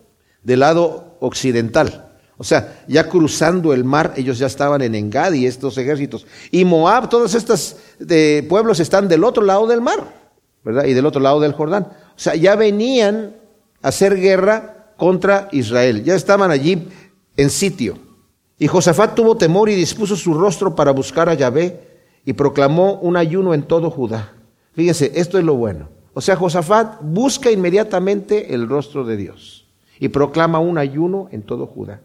[0.43, 2.12] del lado occidental.
[2.38, 6.27] O sea, ya cruzando el mar, ellos ya estaban en Engadi, estos ejércitos.
[6.51, 10.12] Y Moab, todos estos de pueblos están del otro lado del mar,
[10.64, 10.85] ¿verdad?
[10.87, 11.85] Y del otro lado del Jordán.
[11.85, 13.37] O sea, ya venían
[13.83, 16.05] a hacer guerra contra Israel.
[16.05, 16.88] Ya estaban allí
[17.37, 17.99] en sitio.
[18.59, 21.81] Y Josafat tuvo temor y dispuso su rostro para buscar a Yahvé
[22.25, 24.33] y proclamó un ayuno en todo Judá.
[24.75, 25.88] Fíjense, esto es lo bueno.
[26.14, 29.66] O sea, Josafat busca inmediatamente el rostro de Dios
[29.99, 32.01] y proclama un ayuno en todo Judá.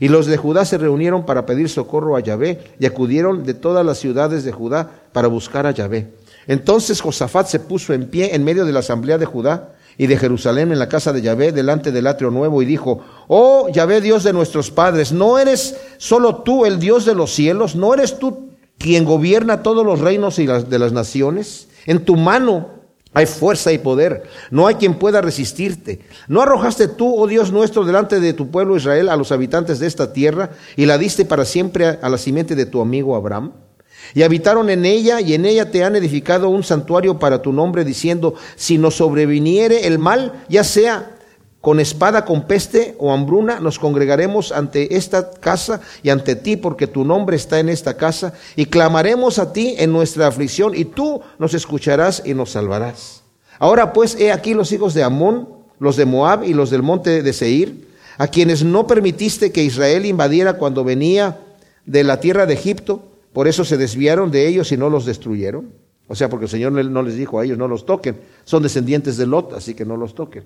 [0.00, 3.84] Y los de Judá se reunieron para pedir socorro a Yahvé y acudieron de todas
[3.84, 6.08] las ciudades de Judá para buscar a Yahvé.
[6.46, 10.16] Entonces Josafat se puso en pie en medio de la asamblea de Judá y de
[10.16, 14.22] Jerusalén en la casa de Yahvé delante del atrio nuevo y dijo, Oh Yahvé Dios
[14.22, 17.74] de nuestros padres, ¿no eres solo tú el Dios de los cielos?
[17.74, 21.68] ¿No eres tú quien gobierna todos los reinos y las, de las naciones?
[21.84, 22.77] En tu mano
[23.14, 24.24] hay fuerza y poder.
[24.50, 26.00] No hay quien pueda resistirte.
[26.28, 29.86] ¿No arrojaste tú, oh Dios nuestro, delante de tu pueblo Israel a los habitantes de
[29.86, 33.52] esta tierra y la diste para siempre a la simiente de tu amigo Abraham?
[34.14, 37.84] Y habitaron en ella y en ella te han edificado un santuario para tu nombre
[37.84, 41.17] diciendo, si nos sobreviniere el mal, ya sea
[41.68, 46.86] con espada, con peste o hambruna, nos congregaremos ante esta casa y ante ti, porque
[46.86, 51.20] tu nombre está en esta casa, y clamaremos a ti en nuestra aflicción, y tú
[51.38, 53.22] nos escucharás y nos salvarás.
[53.58, 55.46] Ahora pues, he aquí los hijos de Amón,
[55.78, 60.06] los de Moab y los del monte de Seir, a quienes no permitiste que Israel
[60.06, 61.38] invadiera cuando venía
[61.84, 63.02] de la tierra de Egipto,
[63.34, 65.70] por eso se desviaron de ellos y no los destruyeron.
[66.06, 68.16] O sea, porque el Señor no les dijo a ellos, no los toquen.
[68.44, 70.44] Son descendientes de Lot, así que no los toquen.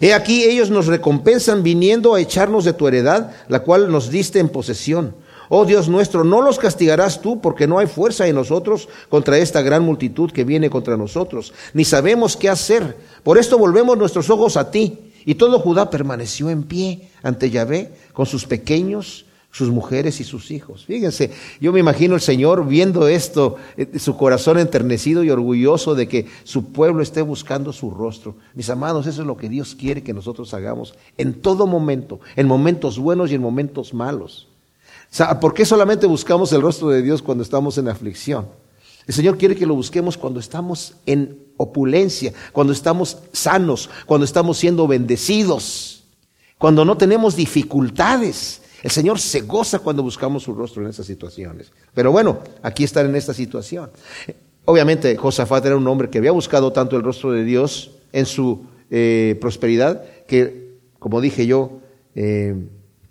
[0.00, 4.38] He aquí ellos nos recompensan viniendo a echarnos de tu heredad, la cual nos diste
[4.38, 5.14] en posesión.
[5.48, 9.62] Oh Dios nuestro, no los castigarás tú, porque no hay fuerza en nosotros contra esta
[9.62, 12.96] gran multitud que viene contra nosotros, ni sabemos qué hacer.
[13.22, 14.98] Por esto volvemos nuestros ojos a ti.
[15.24, 20.50] Y todo Judá permaneció en pie ante Yahvé, con sus pequeños sus mujeres y sus
[20.50, 20.84] hijos.
[20.84, 21.30] Fíjense,
[21.60, 26.26] yo me imagino el Señor viendo esto, eh, su corazón enternecido y orgulloso de que
[26.44, 28.36] su pueblo esté buscando su rostro.
[28.54, 32.46] Mis amados, eso es lo que Dios quiere que nosotros hagamos en todo momento, en
[32.46, 34.48] momentos buenos y en momentos malos.
[35.40, 38.46] ¿Por qué solamente buscamos el rostro de Dios cuando estamos en aflicción?
[39.06, 44.58] El Señor quiere que lo busquemos cuando estamos en opulencia, cuando estamos sanos, cuando estamos
[44.58, 46.04] siendo bendecidos,
[46.58, 48.60] cuando no tenemos dificultades.
[48.82, 51.72] El Señor se goza cuando buscamos su rostro en esas situaciones.
[51.94, 53.90] Pero bueno, aquí están en esta situación.
[54.64, 58.66] Obviamente, Josafat era un hombre que había buscado tanto el rostro de Dios en su
[58.90, 61.80] eh, prosperidad que, como dije yo,
[62.14, 62.54] eh,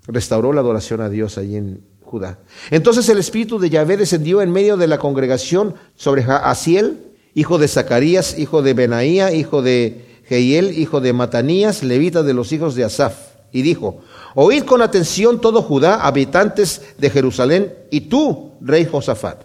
[0.07, 2.39] restauró la adoración a Dios allí en Judá.
[2.71, 6.99] Entonces el espíritu de Yahvé descendió en medio de la congregación sobre Asiel,
[7.33, 12.51] hijo de Zacarías, hijo de Benaía, hijo de Jehiel, hijo de Matanías, levita de los
[12.51, 13.15] hijos de Asaf,
[13.51, 14.01] y dijo,
[14.39, 19.41] Oíd con atención todo Judá, habitantes de Jerusalén, y tú, rey Josafat.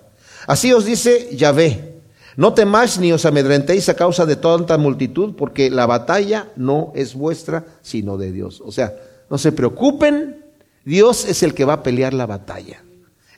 [0.47, 1.95] Así os dice Yahvé,
[2.37, 7.15] no temáis ni os amedrentéis a causa de tanta multitud, porque la batalla no es
[7.15, 8.63] vuestra, sino de Dios.
[8.63, 8.93] O sea,
[9.31, 10.45] no se preocupen,
[10.85, 12.85] Dios es el que va a pelear la batalla.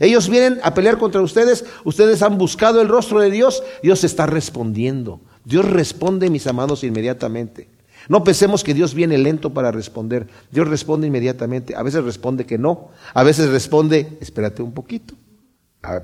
[0.01, 4.27] Ellos vienen a pelear contra ustedes, ustedes han buscado el rostro de Dios, Dios está
[4.27, 5.21] respondiendo.
[5.45, 7.69] Dios responde, mis amados, inmediatamente.
[8.09, 10.27] No pensemos que Dios viene lento para responder.
[10.51, 11.75] Dios responde inmediatamente.
[11.75, 12.90] A veces responde que no.
[13.14, 15.14] A veces responde, espérate un poquito.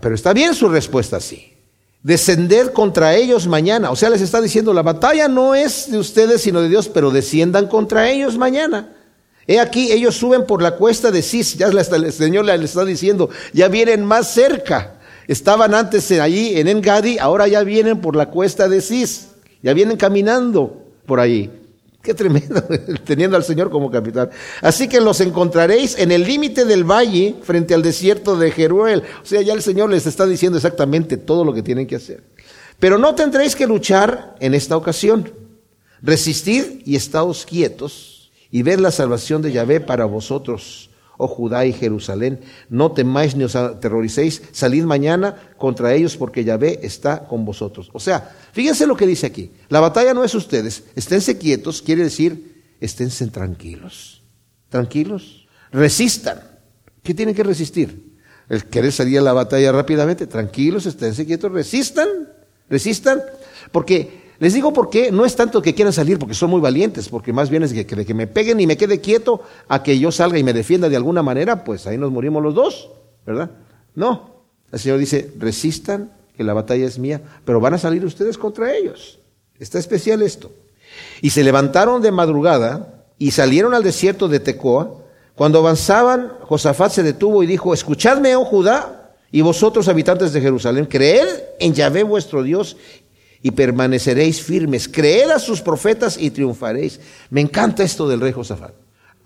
[0.01, 1.55] Pero está bien su respuesta así.
[2.03, 3.91] Descender contra ellos mañana.
[3.91, 7.11] O sea, les está diciendo, la batalla no es de ustedes, sino de Dios, pero
[7.11, 8.97] desciendan contra ellos mañana.
[9.47, 11.57] He aquí, ellos suben por la cuesta de Cis.
[11.57, 14.95] Ya el Señor les está diciendo, ya vienen más cerca.
[15.27, 19.29] Estaban antes allí en Engadi, ahora ya vienen por la cuesta de Cis.
[19.63, 21.51] Ya vienen caminando por allí.
[22.03, 22.63] Qué tremendo,
[23.05, 24.31] teniendo al Señor como capitán.
[24.63, 29.03] Así que los encontraréis en el límite del valle frente al desierto de Jeruel.
[29.23, 32.23] O sea, ya el Señor les está diciendo exactamente todo lo que tienen que hacer.
[32.79, 35.31] Pero no tendréis que luchar en esta ocasión.
[36.01, 40.90] Resistir y estaos quietos y ver la salvación de Yahvé para vosotros
[41.21, 46.81] oh Judá y Jerusalén, no temáis ni os aterroricéis, salid mañana contra ellos porque Yahvé
[46.83, 47.91] está con vosotros.
[47.93, 52.05] O sea, fíjense lo que dice aquí, la batalla no es ustedes, esténse quietos, quiere
[52.05, 54.23] decir, esténse tranquilos,
[54.71, 56.41] tranquilos, resistan.
[57.03, 58.17] ¿Qué tienen que resistir?
[58.49, 62.09] El querer salir a la batalla rápidamente, tranquilos, esténse quietos, resistan,
[62.69, 63.21] resistan,
[63.73, 67.09] porque les digo por qué, no es tanto que quieran salir porque son muy valientes,
[67.09, 69.99] porque más bien es que, que, que, me peguen y me quede quieto a que
[69.99, 72.91] yo salga y me defienda de alguna manera, pues ahí nos morimos los dos,
[73.25, 73.51] ¿verdad?
[73.95, 78.39] No, el Señor dice, resistan, que la batalla es mía, pero van a salir ustedes
[78.39, 79.19] contra ellos.
[79.59, 80.51] Está especial esto.
[81.21, 85.03] Y se levantaron de madrugada y salieron al desierto de Tecoa.
[85.35, 90.87] Cuando avanzaban, Josafat se detuvo y dijo, escuchadme, oh Judá, y vosotros habitantes de Jerusalén,
[90.87, 92.79] creed en Yahvé vuestro Dios
[93.43, 94.89] y permaneceréis firmes.
[94.89, 97.01] Creed a sus profetas y triunfaréis.
[97.31, 98.73] Me encanta esto del rey Josafat.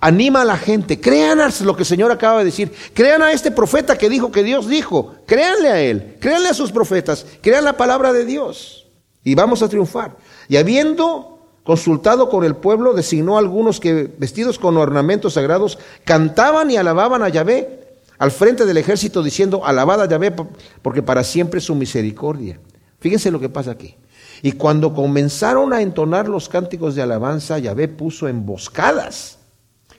[0.00, 3.50] Anima a la gente, crean lo que el Señor acaba de decir, crean a este
[3.50, 7.79] profeta que dijo que Dios dijo, créanle a él, créanle a sus profetas, crean la
[7.79, 8.87] palabra de Dios
[9.22, 10.16] y vamos a triunfar.
[10.46, 16.70] Y habiendo consultado con el pueblo, designó a algunos que vestidos con ornamentos sagrados cantaban
[16.70, 17.85] y alababan a Yahvé
[18.18, 20.35] al frente del ejército diciendo, alabad a Yahvé
[20.83, 22.61] porque para siempre es su misericordia.
[23.00, 23.96] Fíjense lo que pasa aquí.
[24.44, 29.38] Y cuando comenzaron a entonar los cánticos de alabanza, Yahvé puso emboscadas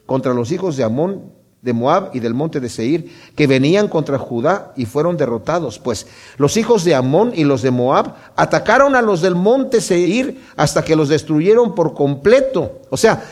[0.05, 1.31] contra los hijos de Amón,
[1.63, 5.79] de Moab y del monte de Seir, que venían contra Judá y fueron derrotados.
[5.79, 6.05] Pues
[6.38, 10.84] los hijos de Amón y los de Moab atacaron a los del monte Seir hasta
[10.84, 12.81] que los destruyeron por completo.
[12.91, 13.25] O sea,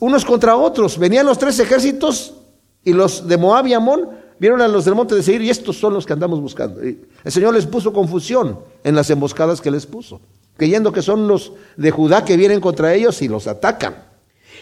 [0.00, 0.98] unos contra otros.
[0.98, 2.34] Venían los tres ejércitos
[2.84, 5.78] y los de Moab y Amón vieron a los del monte de Seir y estos
[5.78, 6.82] son los que andamos buscando.
[6.82, 10.20] el Señor les puso confusión en las emboscadas que les puso
[10.62, 13.96] creyendo que son los de Judá que vienen contra ellos y los atacan.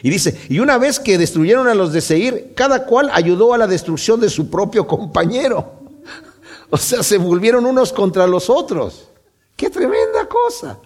[0.03, 3.59] Y dice, y una vez que destruyeron a los de Seir, cada cual ayudó a
[3.59, 5.75] la destrucción de su propio compañero.
[6.73, 9.09] O sea, se volvieron unos contra los otros.
[9.57, 10.79] ¡Qué tremenda cosa!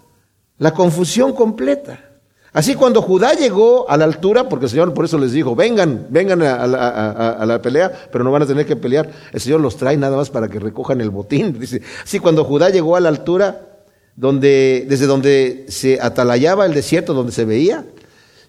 [0.58, 2.00] La confusión completa.
[2.54, 6.06] Así cuando Judá llegó a la altura, porque el Señor por eso les dijo, vengan,
[6.08, 9.76] vengan a, a, la pelea, pero no van a tener que pelear, el Señor los
[9.76, 11.56] trae nada más para que recojan el botín.
[11.60, 13.73] Dice, así cuando Judá llegó a la altura,
[14.16, 17.84] donde, desde donde se atalayaba el desierto, donde se veía,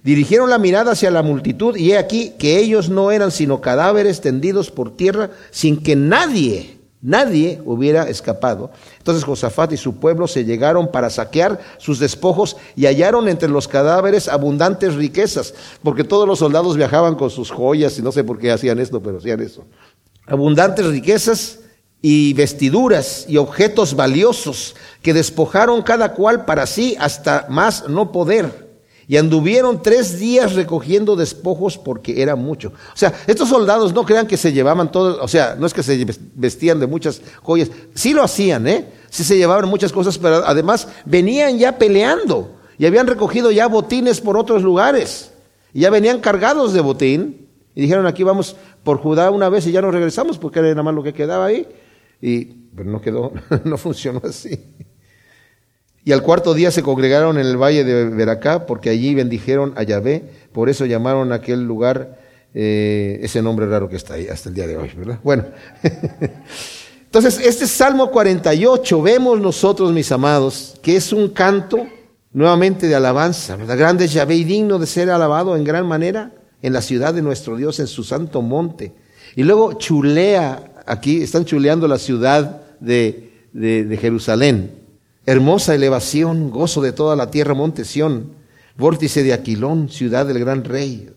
[0.04, 4.22] dirigieron la mirada hacia la multitud y he aquí que ellos no eran sino cadáveres
[4.22, 8.70] tendidos por tierra sin que nadie, nadie hubiera escapado.
[9.00, 13.68] Entonces Josafat y su pueblo se llegaron para saquear sus despojos y hallaron entre los
[13.68, 18.38] cadáveres abundantes riquezas, porque todos los soldados viajaban con sus joyas y no sé por
[18.38, 19.66] qué hacían esto, pero hacían eso.
[20.28, 21.60] Abundantes riquezas
[22.02, 28.66] y vestiduras y objetos valiosos que despojaron cada cual para sí hasta más no poder.
[29.08, 32.70] Y anduvieron tres días recogiendo despojos porque era mucho.
[32.70, 35.84] O sea, estos soldados no crean que se llevaban todo, o sea, no es que
[35.84, 38.86] se vestían de muchas joyas, sí lo hacían, ¿eh?
[39.10, 44.22] Sí se llevaban muchas cosas, pero además venían ya peleando y habían recogido ya botines
[44.22, 45.32] por otros lugares.
[45.74, 49.72] Y ya venían cargados de botín y dijeron, aquí vamos por Judá una vez y
[49.72, 51.68] ya no regresamos porque era nada más lo que quedaba ahí.
[52.26, 53.34] Y no quedó,
[53.66, 54.60] no funcionó así.
[56.04, 59.84] Y al cuarto día se congregaron en el valle de Veracá, porque allí bendijeron a
[59.84, 62.18] Yahvé, por eso llamaron a aquel lugar
[62.56, 65.20] eh, ese nombre raro que está ahí hasta el día de hoy, ¿verdad?
[65.24, 65.46] Bueno,
[67.06, 71.86] entonces este Salmo 48, vemos nosotros, mis amados, que es un canto
[72.34, 73.78] nuevamente de alabanza, ¿verdad?
[73.78, 76.32] Grande es Yahvé y digno de ser alabado en gran manera
[76.64, 78.94] en la ciudad de nuestro Dios, en su santo monte.
[79.36, 84.72] Y luego chulea, aquí están chuleando la ciudad de, de, Jerusalén.
[85.26, 88.34] Hermosa elevación, gozo de toda la tierra, monte Sión,
[88.78, 91.10] vórtice de Aquilón, ciudad del gran rey.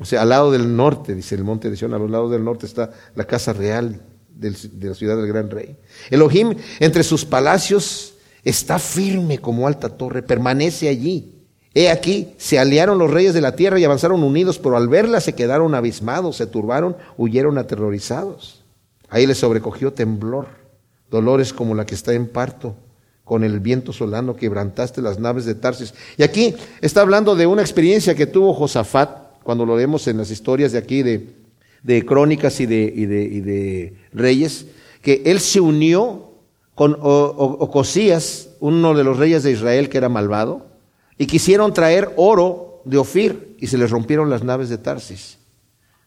[0.00, 2.66] O sea, al lado del norte, dice el monte de Sión, al lado del norte
[2.66, 4.00] está la casa real
[4.34, 5.76] de la ciudad del gran rey.
[6.10, 11.32] Elohim entre sus palacios está firme como alta torre, permanece allí.
[11.74, 15.20] He aquí, se aliaron los reyes de la tierra y avanzaron unidos, pero al verla
[15.20, 18.65] se quedaron abismados, se turbaron, huyeron aterrorizados.
[19.08, 20.48] Ahí les sobrecogió temblor,
[21.10, 22.74] dolores como la que está en parto,
[23.24, 25.94] con el viento solano quebrantaste las naves de Tarsis.
[26.16, 30.30] Y aquí está hablando de una experiencia que tuvo Josafat, cuando lo vemos en las
[30.30, 31.34] historias de aquí de,
[31.82, 34.66] de crónicas y de, y de, y de reyes,
[35.02, 36.32] que él se unió
[36.74, 40.66] con Ocosías, uno de los reyes de Israel que era malvado,
[41.16, 45.38] y quisieron traer oro de Ofir y se les rompieron las naves de Tarsis.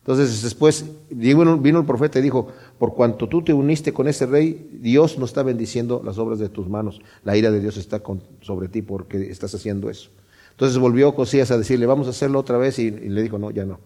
[0.09, 2.47] Entonces después vino el profeta y dijo,
[2.79, 6.49] por cuanto tú te uniste con ese rey, Dios no está bendiciendo las obras de
[6.49, 6.99] tus manos.
[7.23, 8.01] La ira de Dios está
[8.41, 10.09] sobre ti porque estás haciendo eso.
[10.49, 13.65] Entonces volvió Ocosías a decirle, vamos a hacerlo otra vez y, le dijo, no, ya
[13.65, 13.81] no,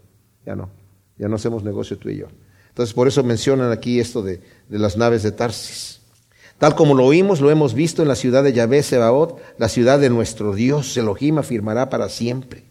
[0.46, 0.70] ya no,
[1.18, 2.28] ya no hacemos negocio tú y yo.
[2.70, 6.00] Entonces por eso mencionan aquí esto de las naves de Tarsis.
[6.58, 10.00] Tal como lo oímos, lo hemos visto en la ciudad de Yahvé Sebaot, la ciudad
[10.00, 12.64] de nuestro Dios, Elohim afirmará para siempre.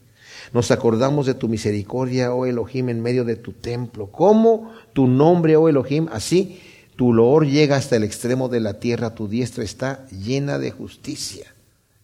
[0.52, 4.08] Nos acordamos de tu misericordia, oh Elohim, en medio de tu templo.
[4.12, 6.08] ¿Cómo tu nombre, oh Elohim?
[6.12, 6.60] Así
[6.96, 11.54] tu loor llega hasta el extremo de la tierra, tu diestra está llena de justicia.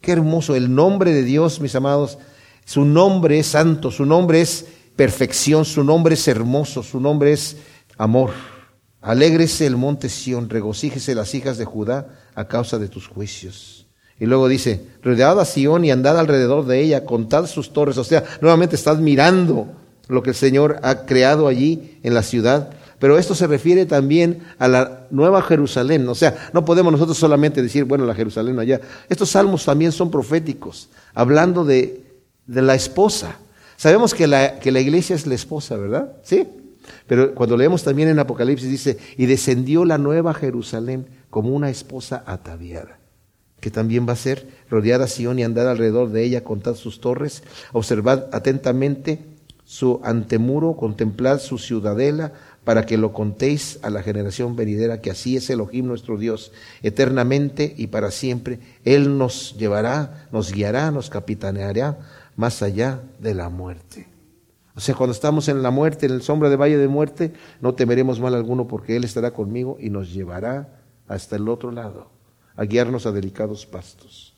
[0.01, 2.19] Qué hermoso el nombre de Dios, mis amados.
[2.65, 7.57] Su nombre es santo, su nombre es perfección, su nombre es hermoso, su nombre es
[7.97, 8.31] amor.
[9.01, 13.88] Alégrese el monte Sión, regocíjese las hijas de Judá a causa de tus juicios.
[14.21, 17.99] Y luego dice, rodead a Sión y andad alrededor de ella, contad sus torres.
[17.99, 19.69] O sea, nuevamente estás mirando
[20.09, 22.71] lo que el Señor ha creado allí en la ciudad.
[22.99, 26.09] Pero esto se refiere también a la nueva Jerusalén.
[26.09, 28.81] O sea, no podemos nosotros solamente decir, bueno, la Jerusalén allá.
[29.09, 32.03] Estos salmos también son proféticos, hablando de,
[32.47, 33.37] de la esposa.
[33.77, 36.13] Sabemos que la, que la iglesia es la esposa, ¿verdad?
[36.25, 36.49] ¿Sí?
[37.07, 42.25] Pero cuando leemos también en Apocalipsis dice, y descendió la nueva Jerusalén como una esposa
[42.27, 42.98] ataviada,
[43.61, 47.43] que también va a ser rodeada Sion y andar alrededor de ella, contad sus torres,
[47.73, 49.21] observad atentamente
[49.65, 52.33] su antemuro, contemplad su ciudadela,
[52.65, 56.53] para que lo contéis a la generación venidera, que así es Elohim nuestro Dios,
[56.83, 58.61] eternamente y para siempre.
[58.85, 61.99] Él nos llevará, nos guiará, nos capitaneará
[62.37, 64.07] más allá de la muerte.
[64.75, 67.75] O sea, cuando estamos en la muerte, en el sombra de valle de muerte, no
[67.75, 72.11] temeremos mal alguno porque Él estará conmigo y nos llevará hasta el otro lado,
[72.59, 74.35] a guiarnos a delicados pastos.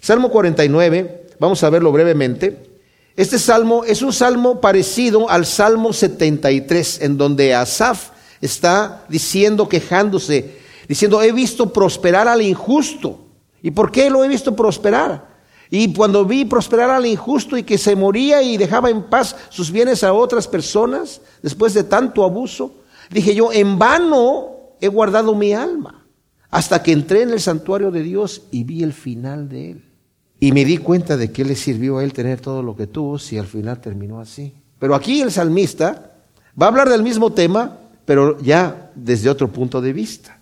[0.00, 2.70] Salmo 49, vamos a verlo brevemente.
[3.16, 8.10] Este salmo es un salmo parecido al Salmo 73, en donde Asaf
[8.40, 10.58] está diciendo, quejándose,
[10.88, 13.20] diciendo, he visto prosperar al injusto.
[13.60, 15.34] ¿Y por qué lo he visto prosperar?
[15.70, 19.72] Y cuando vi prosperar al injusto y que se moría y dejaba en paz sus
[19.72, 22.72] bienes a otras personas, después de tanto abuso,
[23.10, 26.03] dije yo, en vano he guardado mi alma,
[26.54, 29.84] hasta que entré en el santuario de Dios y vi el final de él.
[30.38, 33.18] Y me di cuenta de que le sirvió a él tener todo lo que tuvo
[33.18, 34.54] si al final terminó así.
[34.78, 36.12] Pero aquí el salmista
[36.60, 40.38] va a hablar del mismo tema, pero ya desde otro punto de vista.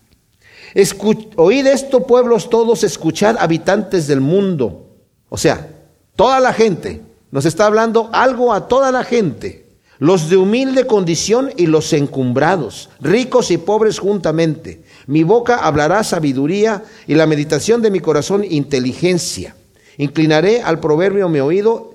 [1.37, 4.91] oíd esto, pueblos todos, escuchad, habitantes del mundo.
[5.31, 5.67] O sea,
[6.15, 7.01] toda la gente,
[7.31, 9.62] nos está hablando algo a toda la gente,
[10.03, 14.83] los de humilde condición y los encumbrados, ricos y pobres juntamente.
[15.07, 19.55] Mi boca hablará sabiduría y la meditación de mi corazón inteligencia.
[19.99, 21.95] Inclinaré al proverbio mi oído,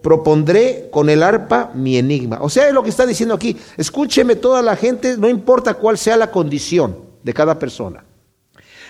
[0.00, 2.38] propondré con el arpa mi enigma.
[2.40, 3.54] O sea, es lo que está diciendo aquí.
[3.76, 8.02] Escúcheme toda la gente, no importa cuál sea la condición de cada persona.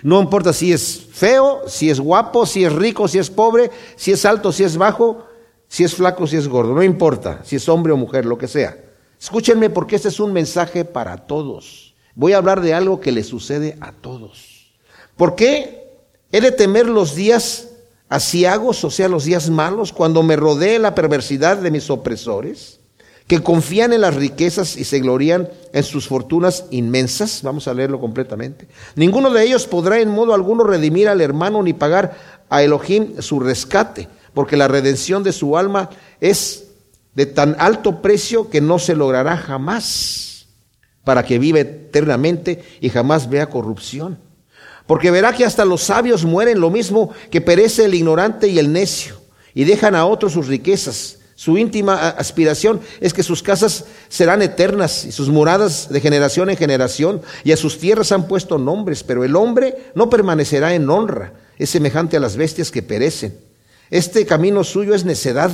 [0.05, 4.13] No importa si es feo, si es guapo, si es rico, si es pobre, si
[4.13, 5.27] es alto, si es bajo,
[5.75, 6.73] si es flaco, si es gordo.
[6.73, 8.79] No importa si es hombre o mujer, lo que sea.
[9.21, 11.97] Escúchenme porque este es un mensaje para todos.
[12.15, 14.73] Voy a hablar de algo que le sucede a todos.
[15.17, 15.89] ¿Por qué
[16.31, 17.71] he de temer los días
[18.09, 22.79] asiagos, o sea, los días malos, cuando me rodee la perversidad de mis opresores?
[23.27, 27.41] que confían en las riquezas y se glorían en sus fortunas inmensas.
[27.43, 28.69] Vamos a leerlo completamente.
[28.97, 32.19] Ninguno de ellos podrá en modo alguno redimir al hermano ni pagar
[32.51, 36.65] a Elohim su rescate, porque la redención de su alma es
[37.15, 40.47] de tan alto precio que no se logrará jamás,
[41.05, 44.19] para que viva eternamente y jamás vea corrupción.
[44.87, 48.73] Porque verá que hasta los sabios mueren lo mismo que perece el ignorante y el
[48.73, 49.17] necio,
[49.55, 55.05] y dejan a otros sus riquezas Su íntima aspiración es que sus casas serán eternas
[55.05, 59.25] y sus moradas de generación en generación, y a sus tierras han puesto nombres, pero
[59.25, 63.37] el hombre no permanecerá en honra, es semejante a las bestias que perecen.
[63.95, 65.53] Este camino suyo es necedad,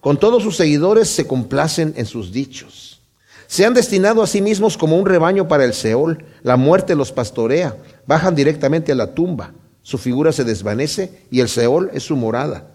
[0.00, 3.02] con todos sus seguidores se complacen en sus dichos.
[3.48, 7.12] Se han destinado a sí mismos como un rebaño para el Seol, la muerte los
[7.12, 9.52] pastorea, bajan directamente a la tumba,
[9.82, 12.66] su figura se desvanece y el Seol es su morada.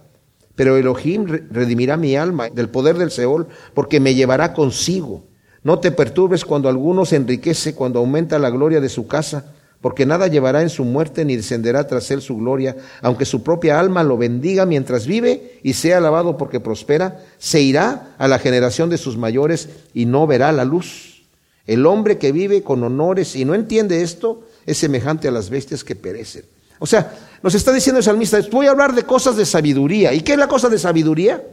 [0.53, 5.23] Pero Elohim redimirá mi alma del poder del Seol, porque me llevará consigo.
[5.63, 10.05] No te perturbes cuando alguno se enriquece, cuando aumenta la gloria de su casa, porque
[10.05, 14.03] nada llevará en su muerte ni descenderá tras él su gloria, aunque su propia alma
[14.03, 18.99] lo bendiga mientras vive y sea alabado porque prospera, se irá a la generación de
[18.99, 21.23] sus mayores y no verá la luz.
[21.65, 25.84] El hombre que vive con honores y no entiende esto es semejante a las bestias
[25.84, 26.45] que perecen.
[26.77, 30.13] O sea, nos está diciendo el salmista, voy a hablar de cosas de sabiduría.
[30.13, 31.43] ¿Y qué es la cosa de sabiduría?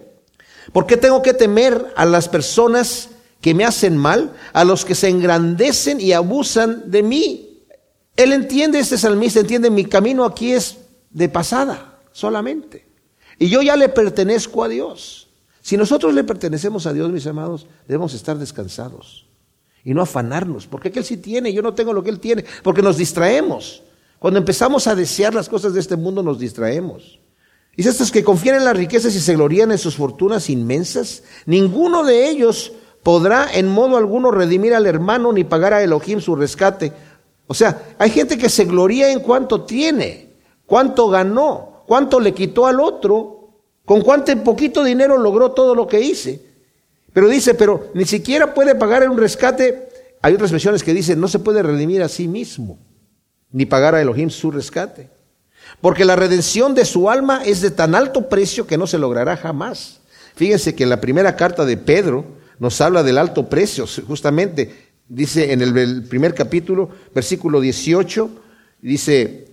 [0.72, 3.10] ¿Por qué tengo que temer a las personas
[3.40, 7.47] que me hacen mal, a los que se engrandecen y abusan de mí?
[8.18, 12.84] Él entiende, este salmista entiende, mi camino aquí es de pasada solamente.
[13.38, 15.28] Y yo ya le pertenezco a Dios.
[15.62, 19.26] Si nosotros le pertenecemos a Dios, mis amados, debemos estar descansados
[19.84, 22.82] y no afanarnos, porque Él sí tiene, yo no tengo lo que Él tiene, porque
[22.82, 23.84] nos distraemos.
[24.18, 27.20] Cuando empezamos a desear las cosas de este mundo nos distraemos.
[27.76, 32.02] Dice estos que confían en las riquezas y se glorían en sus fortunas inmensas, ninguno
[32.02, 32.72] de ellos
[33.04, 36.92] podrá en modo alguno redimir al hermano ni pagar a Elohim su rescate.
[37.48, 40.34] O sea, hay gente que se gloría en cuánto tiene,
[40.66, 43.48] cuánto ganó, cuánto le quitó al otro,
[43.84, 46.42] con cuánto poquito dinero logró todo lo que hice.
[47.12, 49.88] Pero dice, pero ni siquiera puede pagar un rescate.
[50.20, 52.78] Hay otras versiones que dicen, no se puede redimir a sí mismo
[53.50, 55.08] ni pagar a Elohim su rescate.
[55.80, 59.38] Porque la redención de su alma es de tan alto precio que no se logrará
[59.38, 60.00] jamás.
[60.34, 62.26] Fíjense que en la primera carta de Pedro
[62.58, 68.30] nos habla del alto precio, justamente dice en el primer capítulo, versículo 18,
[68.82, 69.48] dice,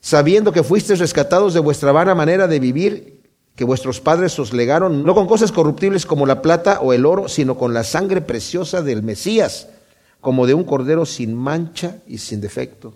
[0.00, 3.16] sabiendo que fuisteis rescatados de vuestra vana manera de vivir,
[3.54, 7.28] que vuestros padres os legaron, no con cosas corruptibles como la plata o el oro,
[7.28, 9.68] sino con la sangre preciosa del Mesías,
[10.20, 12.94] como de un cordero sin mancha y sin defecto.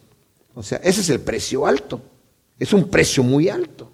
[0.54, 2.02] O sea, ese es el precio alto.
[2.58, 3.90] Es un precio muy alto.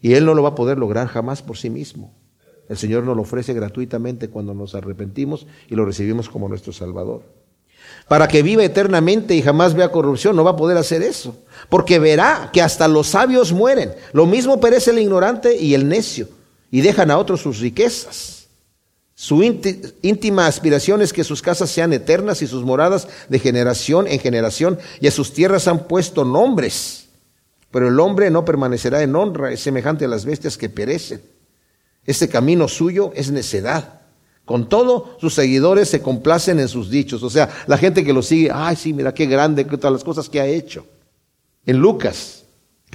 [0.00, 2.14] Y Él no lo va a poder lograr jamás por sí mismo.
[2.68, 7.22] El Señor nos lo ofrece gratuitamente cuando nos arrepentimos y lo recibimos como nuestro Salvador.
[8.08, 11.36] Para que viva eternamente y jamás vea corrupción, no va a poder hacer eso.
[11.68, 13.92] Porque verá que hasta los sabios mueren.
[14.12, 16.28] Lo mismo perece el ignorante y el necio.
[16.70, 18.36] Y dejan a otros sus riquezas.
[19.18, 24.20] Su íntima aspiración es que sus casas sean eternas y sus moradas de generación en
[24.20, 27.06] generación, y a sus tierras han puesto nombres.
[27.70, 31.22] Pero el hombre no permanecerá en honra, es semejante a las bestias que perecen.
[32.04, 33.95] Este camino suyo es necedad.
[34.46, 37.22] Con todo, sus seguidores se complacen en sus dichos.
[37.22, 40.30] O sea, la gente que lo sigue, ay, sí, mira qué grande, todas las cosas
[40.30, 40.86] que ha hecho.
[41.66, 42.46] En Lucas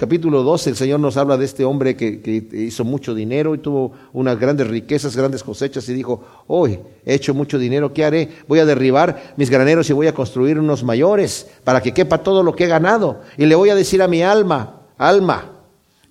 [0.02, 3.92] capítulo 12 el Señor nos habla de este hombre que, hizo mucho dinero y tuvo
[4.12, 8.28] unas grandes riquezas, grandes cosechas y dijo, hoy he hecho mucho dinero, ¿qué haré?
[8.48, 12.42] Voy a derribar mis graneros y voy a construir unos mayores para que quepa todo
[12.42, 13.20] lo que he ganado.
[13.36, 15.52] Y le voy a decir a mi alma, alma,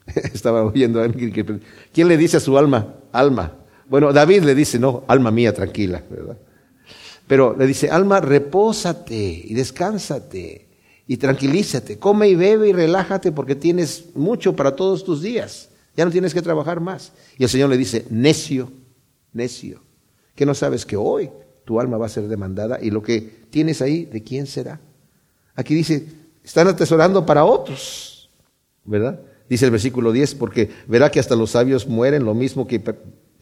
[0.34, 1.60] estaba oyendo a alguien que,
[1.92, 2.96] ¿quién le dice a su alma?
[3.12, 3.52] Alma.
[3.92, 6.38] Bueno, David le dice, no, alma mía, tranquila, ¿verdad?
[7.28, 10.70] Pero le dice, alma, repósate y descánsate
[11.08, 15.72] y tranquilízate, come y bebe y relájate porque tienes mucho para todos tus días.
[15.98, 17.12] Ya no tienes que trabajar más.
[17.38, 18.72] Y el Señor le dice, necio,
[19.34, 19.82] necio,
[20.36, 21.30] que no sabes que hoy
[21.66, 23.20] tu alma va a ser demandada y lo que
[23.50, 24.80] tienes ahí, ¿de quién será?
[25.54, 26.08] Aquí dice,
[26.46, 28.30] están atesorando para otros,
[28.86, 29.20] ¿verdad?
[29.50, 32.82] Dice el versículo 10, porque verá que hasta los sabios mueren, lo mismo que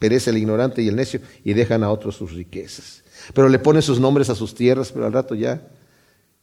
[0.00, 3.04] perece el ignorante y el necio, y dejan a otros sus riquezas.
[3.32, 5.62] Pero le ponen sus nombres a sus tierras, pero al rato ya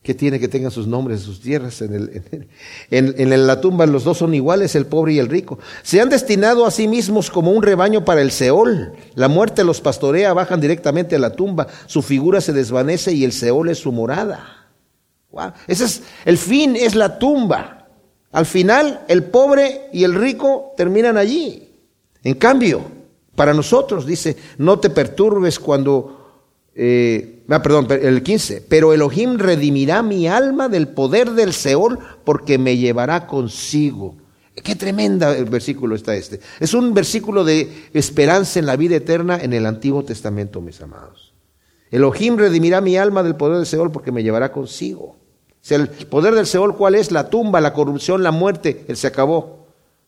[0.08, 1.82] ¿Qué tiene que tengan sus nombres, sus tierras?
[1.82, 2.47] En,
[2.91, 5.60] en, la tumba los dos son iguales, el pobre y el rico.
[5.84, 8.93] Se han destinado a sí mismos como un rebaño para el Seol.
[9.16, 11.68] La muerte los pastorea, bajan directamente a la tumba.
[11.88, 14.70] Su figura se desvanece y el Seol es su morada.
[15.68, 17.89] Ese es, el fin es la tumba.
[18.32, 21.70] Al final, el pobre y el rico terminan allí.
[22.24, 22.97] En cambio,
[23.38, 26.18] para nosotros, dice, no te perturbes cuando
[26.74, 32.58] eh, ah, perdón, el 15, pero Elohim redimirá mi alma del poder del Seol porque
[32.58, 34.16] me llevará consigo.
[34.64, 36.40] Qué tremenda el versículo está este.
[36.60, 41.34] Es un versículo de esperanza en la vida eterna en el Antiguo Testamento, mis amados.
[41.92, 45.16] Elohim redimirá mi alma del poder del Seol porque me llevará consigo.
[45.70, 47.12] el poder del Seol, ¿cuál es?
[47.12, 48.84] La tumba, la corrupción, la muerte.
[48.88, 49.57] Él se acabó.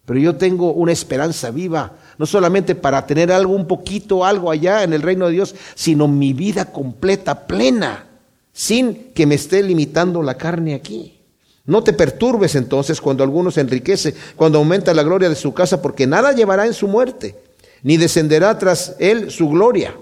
[0.10, 4.82] Pero yo tengo una esperanza viva, no solamente para tener algo, un poquito, algo allá
[4.82, 8.08] en el reino de Dios, sino mi vida completa, plena,
[8.52, 11.20] sin que me esté limitando la carne aquí.
[11.66, 15.80] No te perturbes entonces cuando alguno se enriquece, cuando aumenta la gloria de su casa,
[15.80, 17.36] porque nada llevará en su muerte,
[17.84, 19.94] ni descenderá tras él su gloria.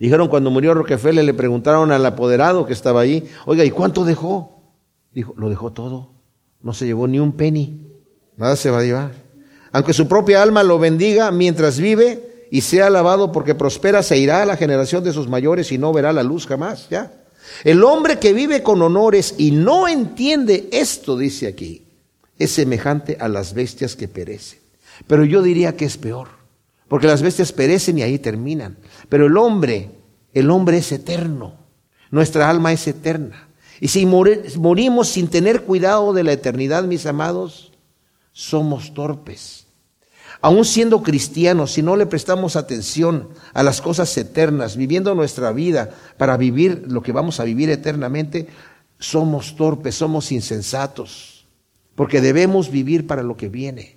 [0.00, 4.62] Dijeron cuando murió Rockefeller, le preguntaron al apoderado que estaba ahí, oiga, ¿y cuánto dejó?
[5.12, 6.12] Dijo, lo dejó todo,
[6.62, 7.78] no se llevó ni un penny,
[8.38, 9.23] nada se va a llevar.
[9.74, 14.40] Aunque su propia alma lo bendiga mientras vive y sea alabado porque prospera, se irá
[14.40, 17.12] a la generación de sus mayores y no verá la luz jamás, ya.
[17.64, 21.82] El hombre que vive con honores y no entiende esto, dice aquí,
[22.38, 24.60] es semejante a las bestias que perecen.
[25.08, 26.28] Pero yo diría que es peor,
[26.86, 28.76] porque las bestias perecen y ahí terminan.
[29.08, 29.90] Pero el hombre,
[30.34, 31.56] el hombre es eterno,
[32.12, 33.48] nuestra alma es eterna.
[33.80, 37.72] Y si morimos sin tener cuidado de la eternidad, mis amados,
[38.32, 39.63] somos torpes
[40.44, 45.88] aún siendo cristianos, si no le prestamos atención a las cosas eternas, viviendo nuestra vida
[46.18, 48.48] para vivir lo que vamos a vivir eternamente,
[48.98, 51.46] somos torpes, somos insensatos,
[51.94, 53.96] porque debemos vivir para lo que viene.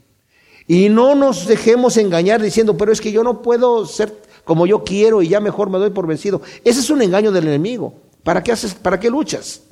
[0.68, 4.86] Y no nos dejemos engañar diciendo, pero es que yo no puedo ser como yo
[4.86, 6.42] quiero y ya mejor me doy por vencido.
[6.64, 7.94] Ese es un engaño del enemigo.
[8.24, 9.64] ¿Para qué haces, para qué luchas?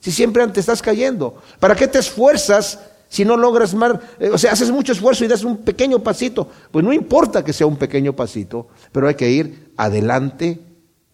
[0.00, 2.80] Si siempre te estás cayendo, ¿para qué te esfuerzas
[3.14, 6.48] si no logras más, eh, o sea, haces mucho esfuerzo y das un pequeño pasito,
[6.72, 10.58] pues no importa que sea un pequeño pasito, pero hay que ir adelante,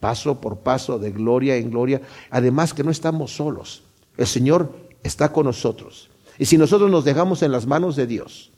[0.01, 2.01] paso por paso, de gloria en gloria.
[2.30, 3.82] Además que no estamos solos,
[4.16, 6.09] el Señor está con nosotros.
[6.38, 8.51] Y si nosotros nos dejamos en las manos de Dios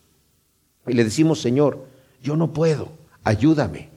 [0.86, 1.84] y le decimos, Señor,
[2.22, 2.90] yo no puedo,
[3.24, 3.88] ayúdame.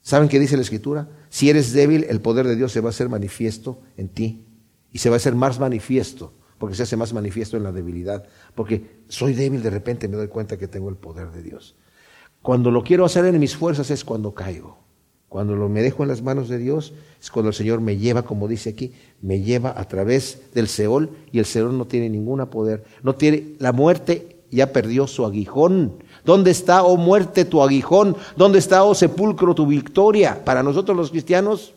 [0.00, 1.08] ¿Saben qué dice la Escritura?
[1.28, 4.44] Si eres débil, el poder de Dios se va a hacer manifiesto en ti
[4.92, 6.34] y se va a hacer más manifiesto
[6.64, 10.28] porque se hace más manifiesto en la debilidad, porque soy débil, de repente me doy
[10.28, 11.76] cuenta que tengo el poder de Dios.
[12.40, 14.78] Cuando lo quiero hacer en mis fuerzas es cuando caigo.
[15.28, 18.22] Cuando lo me dejo en las manos de Dios es cuando el Señor me lleva,
[18.22, 22.42] como dice aquí, me lleva a través del Seol y el Seol no tiene ningún
[22.46, 22.84] poder.
[23.02, 26.02] No tiene la muerte ya perdió su aguijón.
[26.24, 28.16] ¿Dónde está, oh muerte, tu aguijón?
[28.38, 30.42] ¿Dónde está, oh sepulcro, tu victoria?
[30.46, 31.74] Para nosotros los cristianos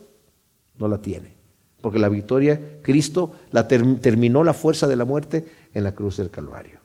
[0.78, 1.37] no la tiene
[1.82, 6.30] porque la victoria, Cristo la terminó la fuerza de la muerte en la cruz del
[6.30, 6.80] Calvario.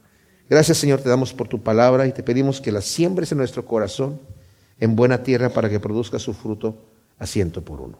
[0.50, 3.64] Gracias Señor, te damos por tu palabra y te pedimos que la siembres en nuestro
[3.64, 4.20] corazón
[4.80, 6.76] en buena tierra para que produzca su fruto
[7.18, 7.98] a ciento por uno.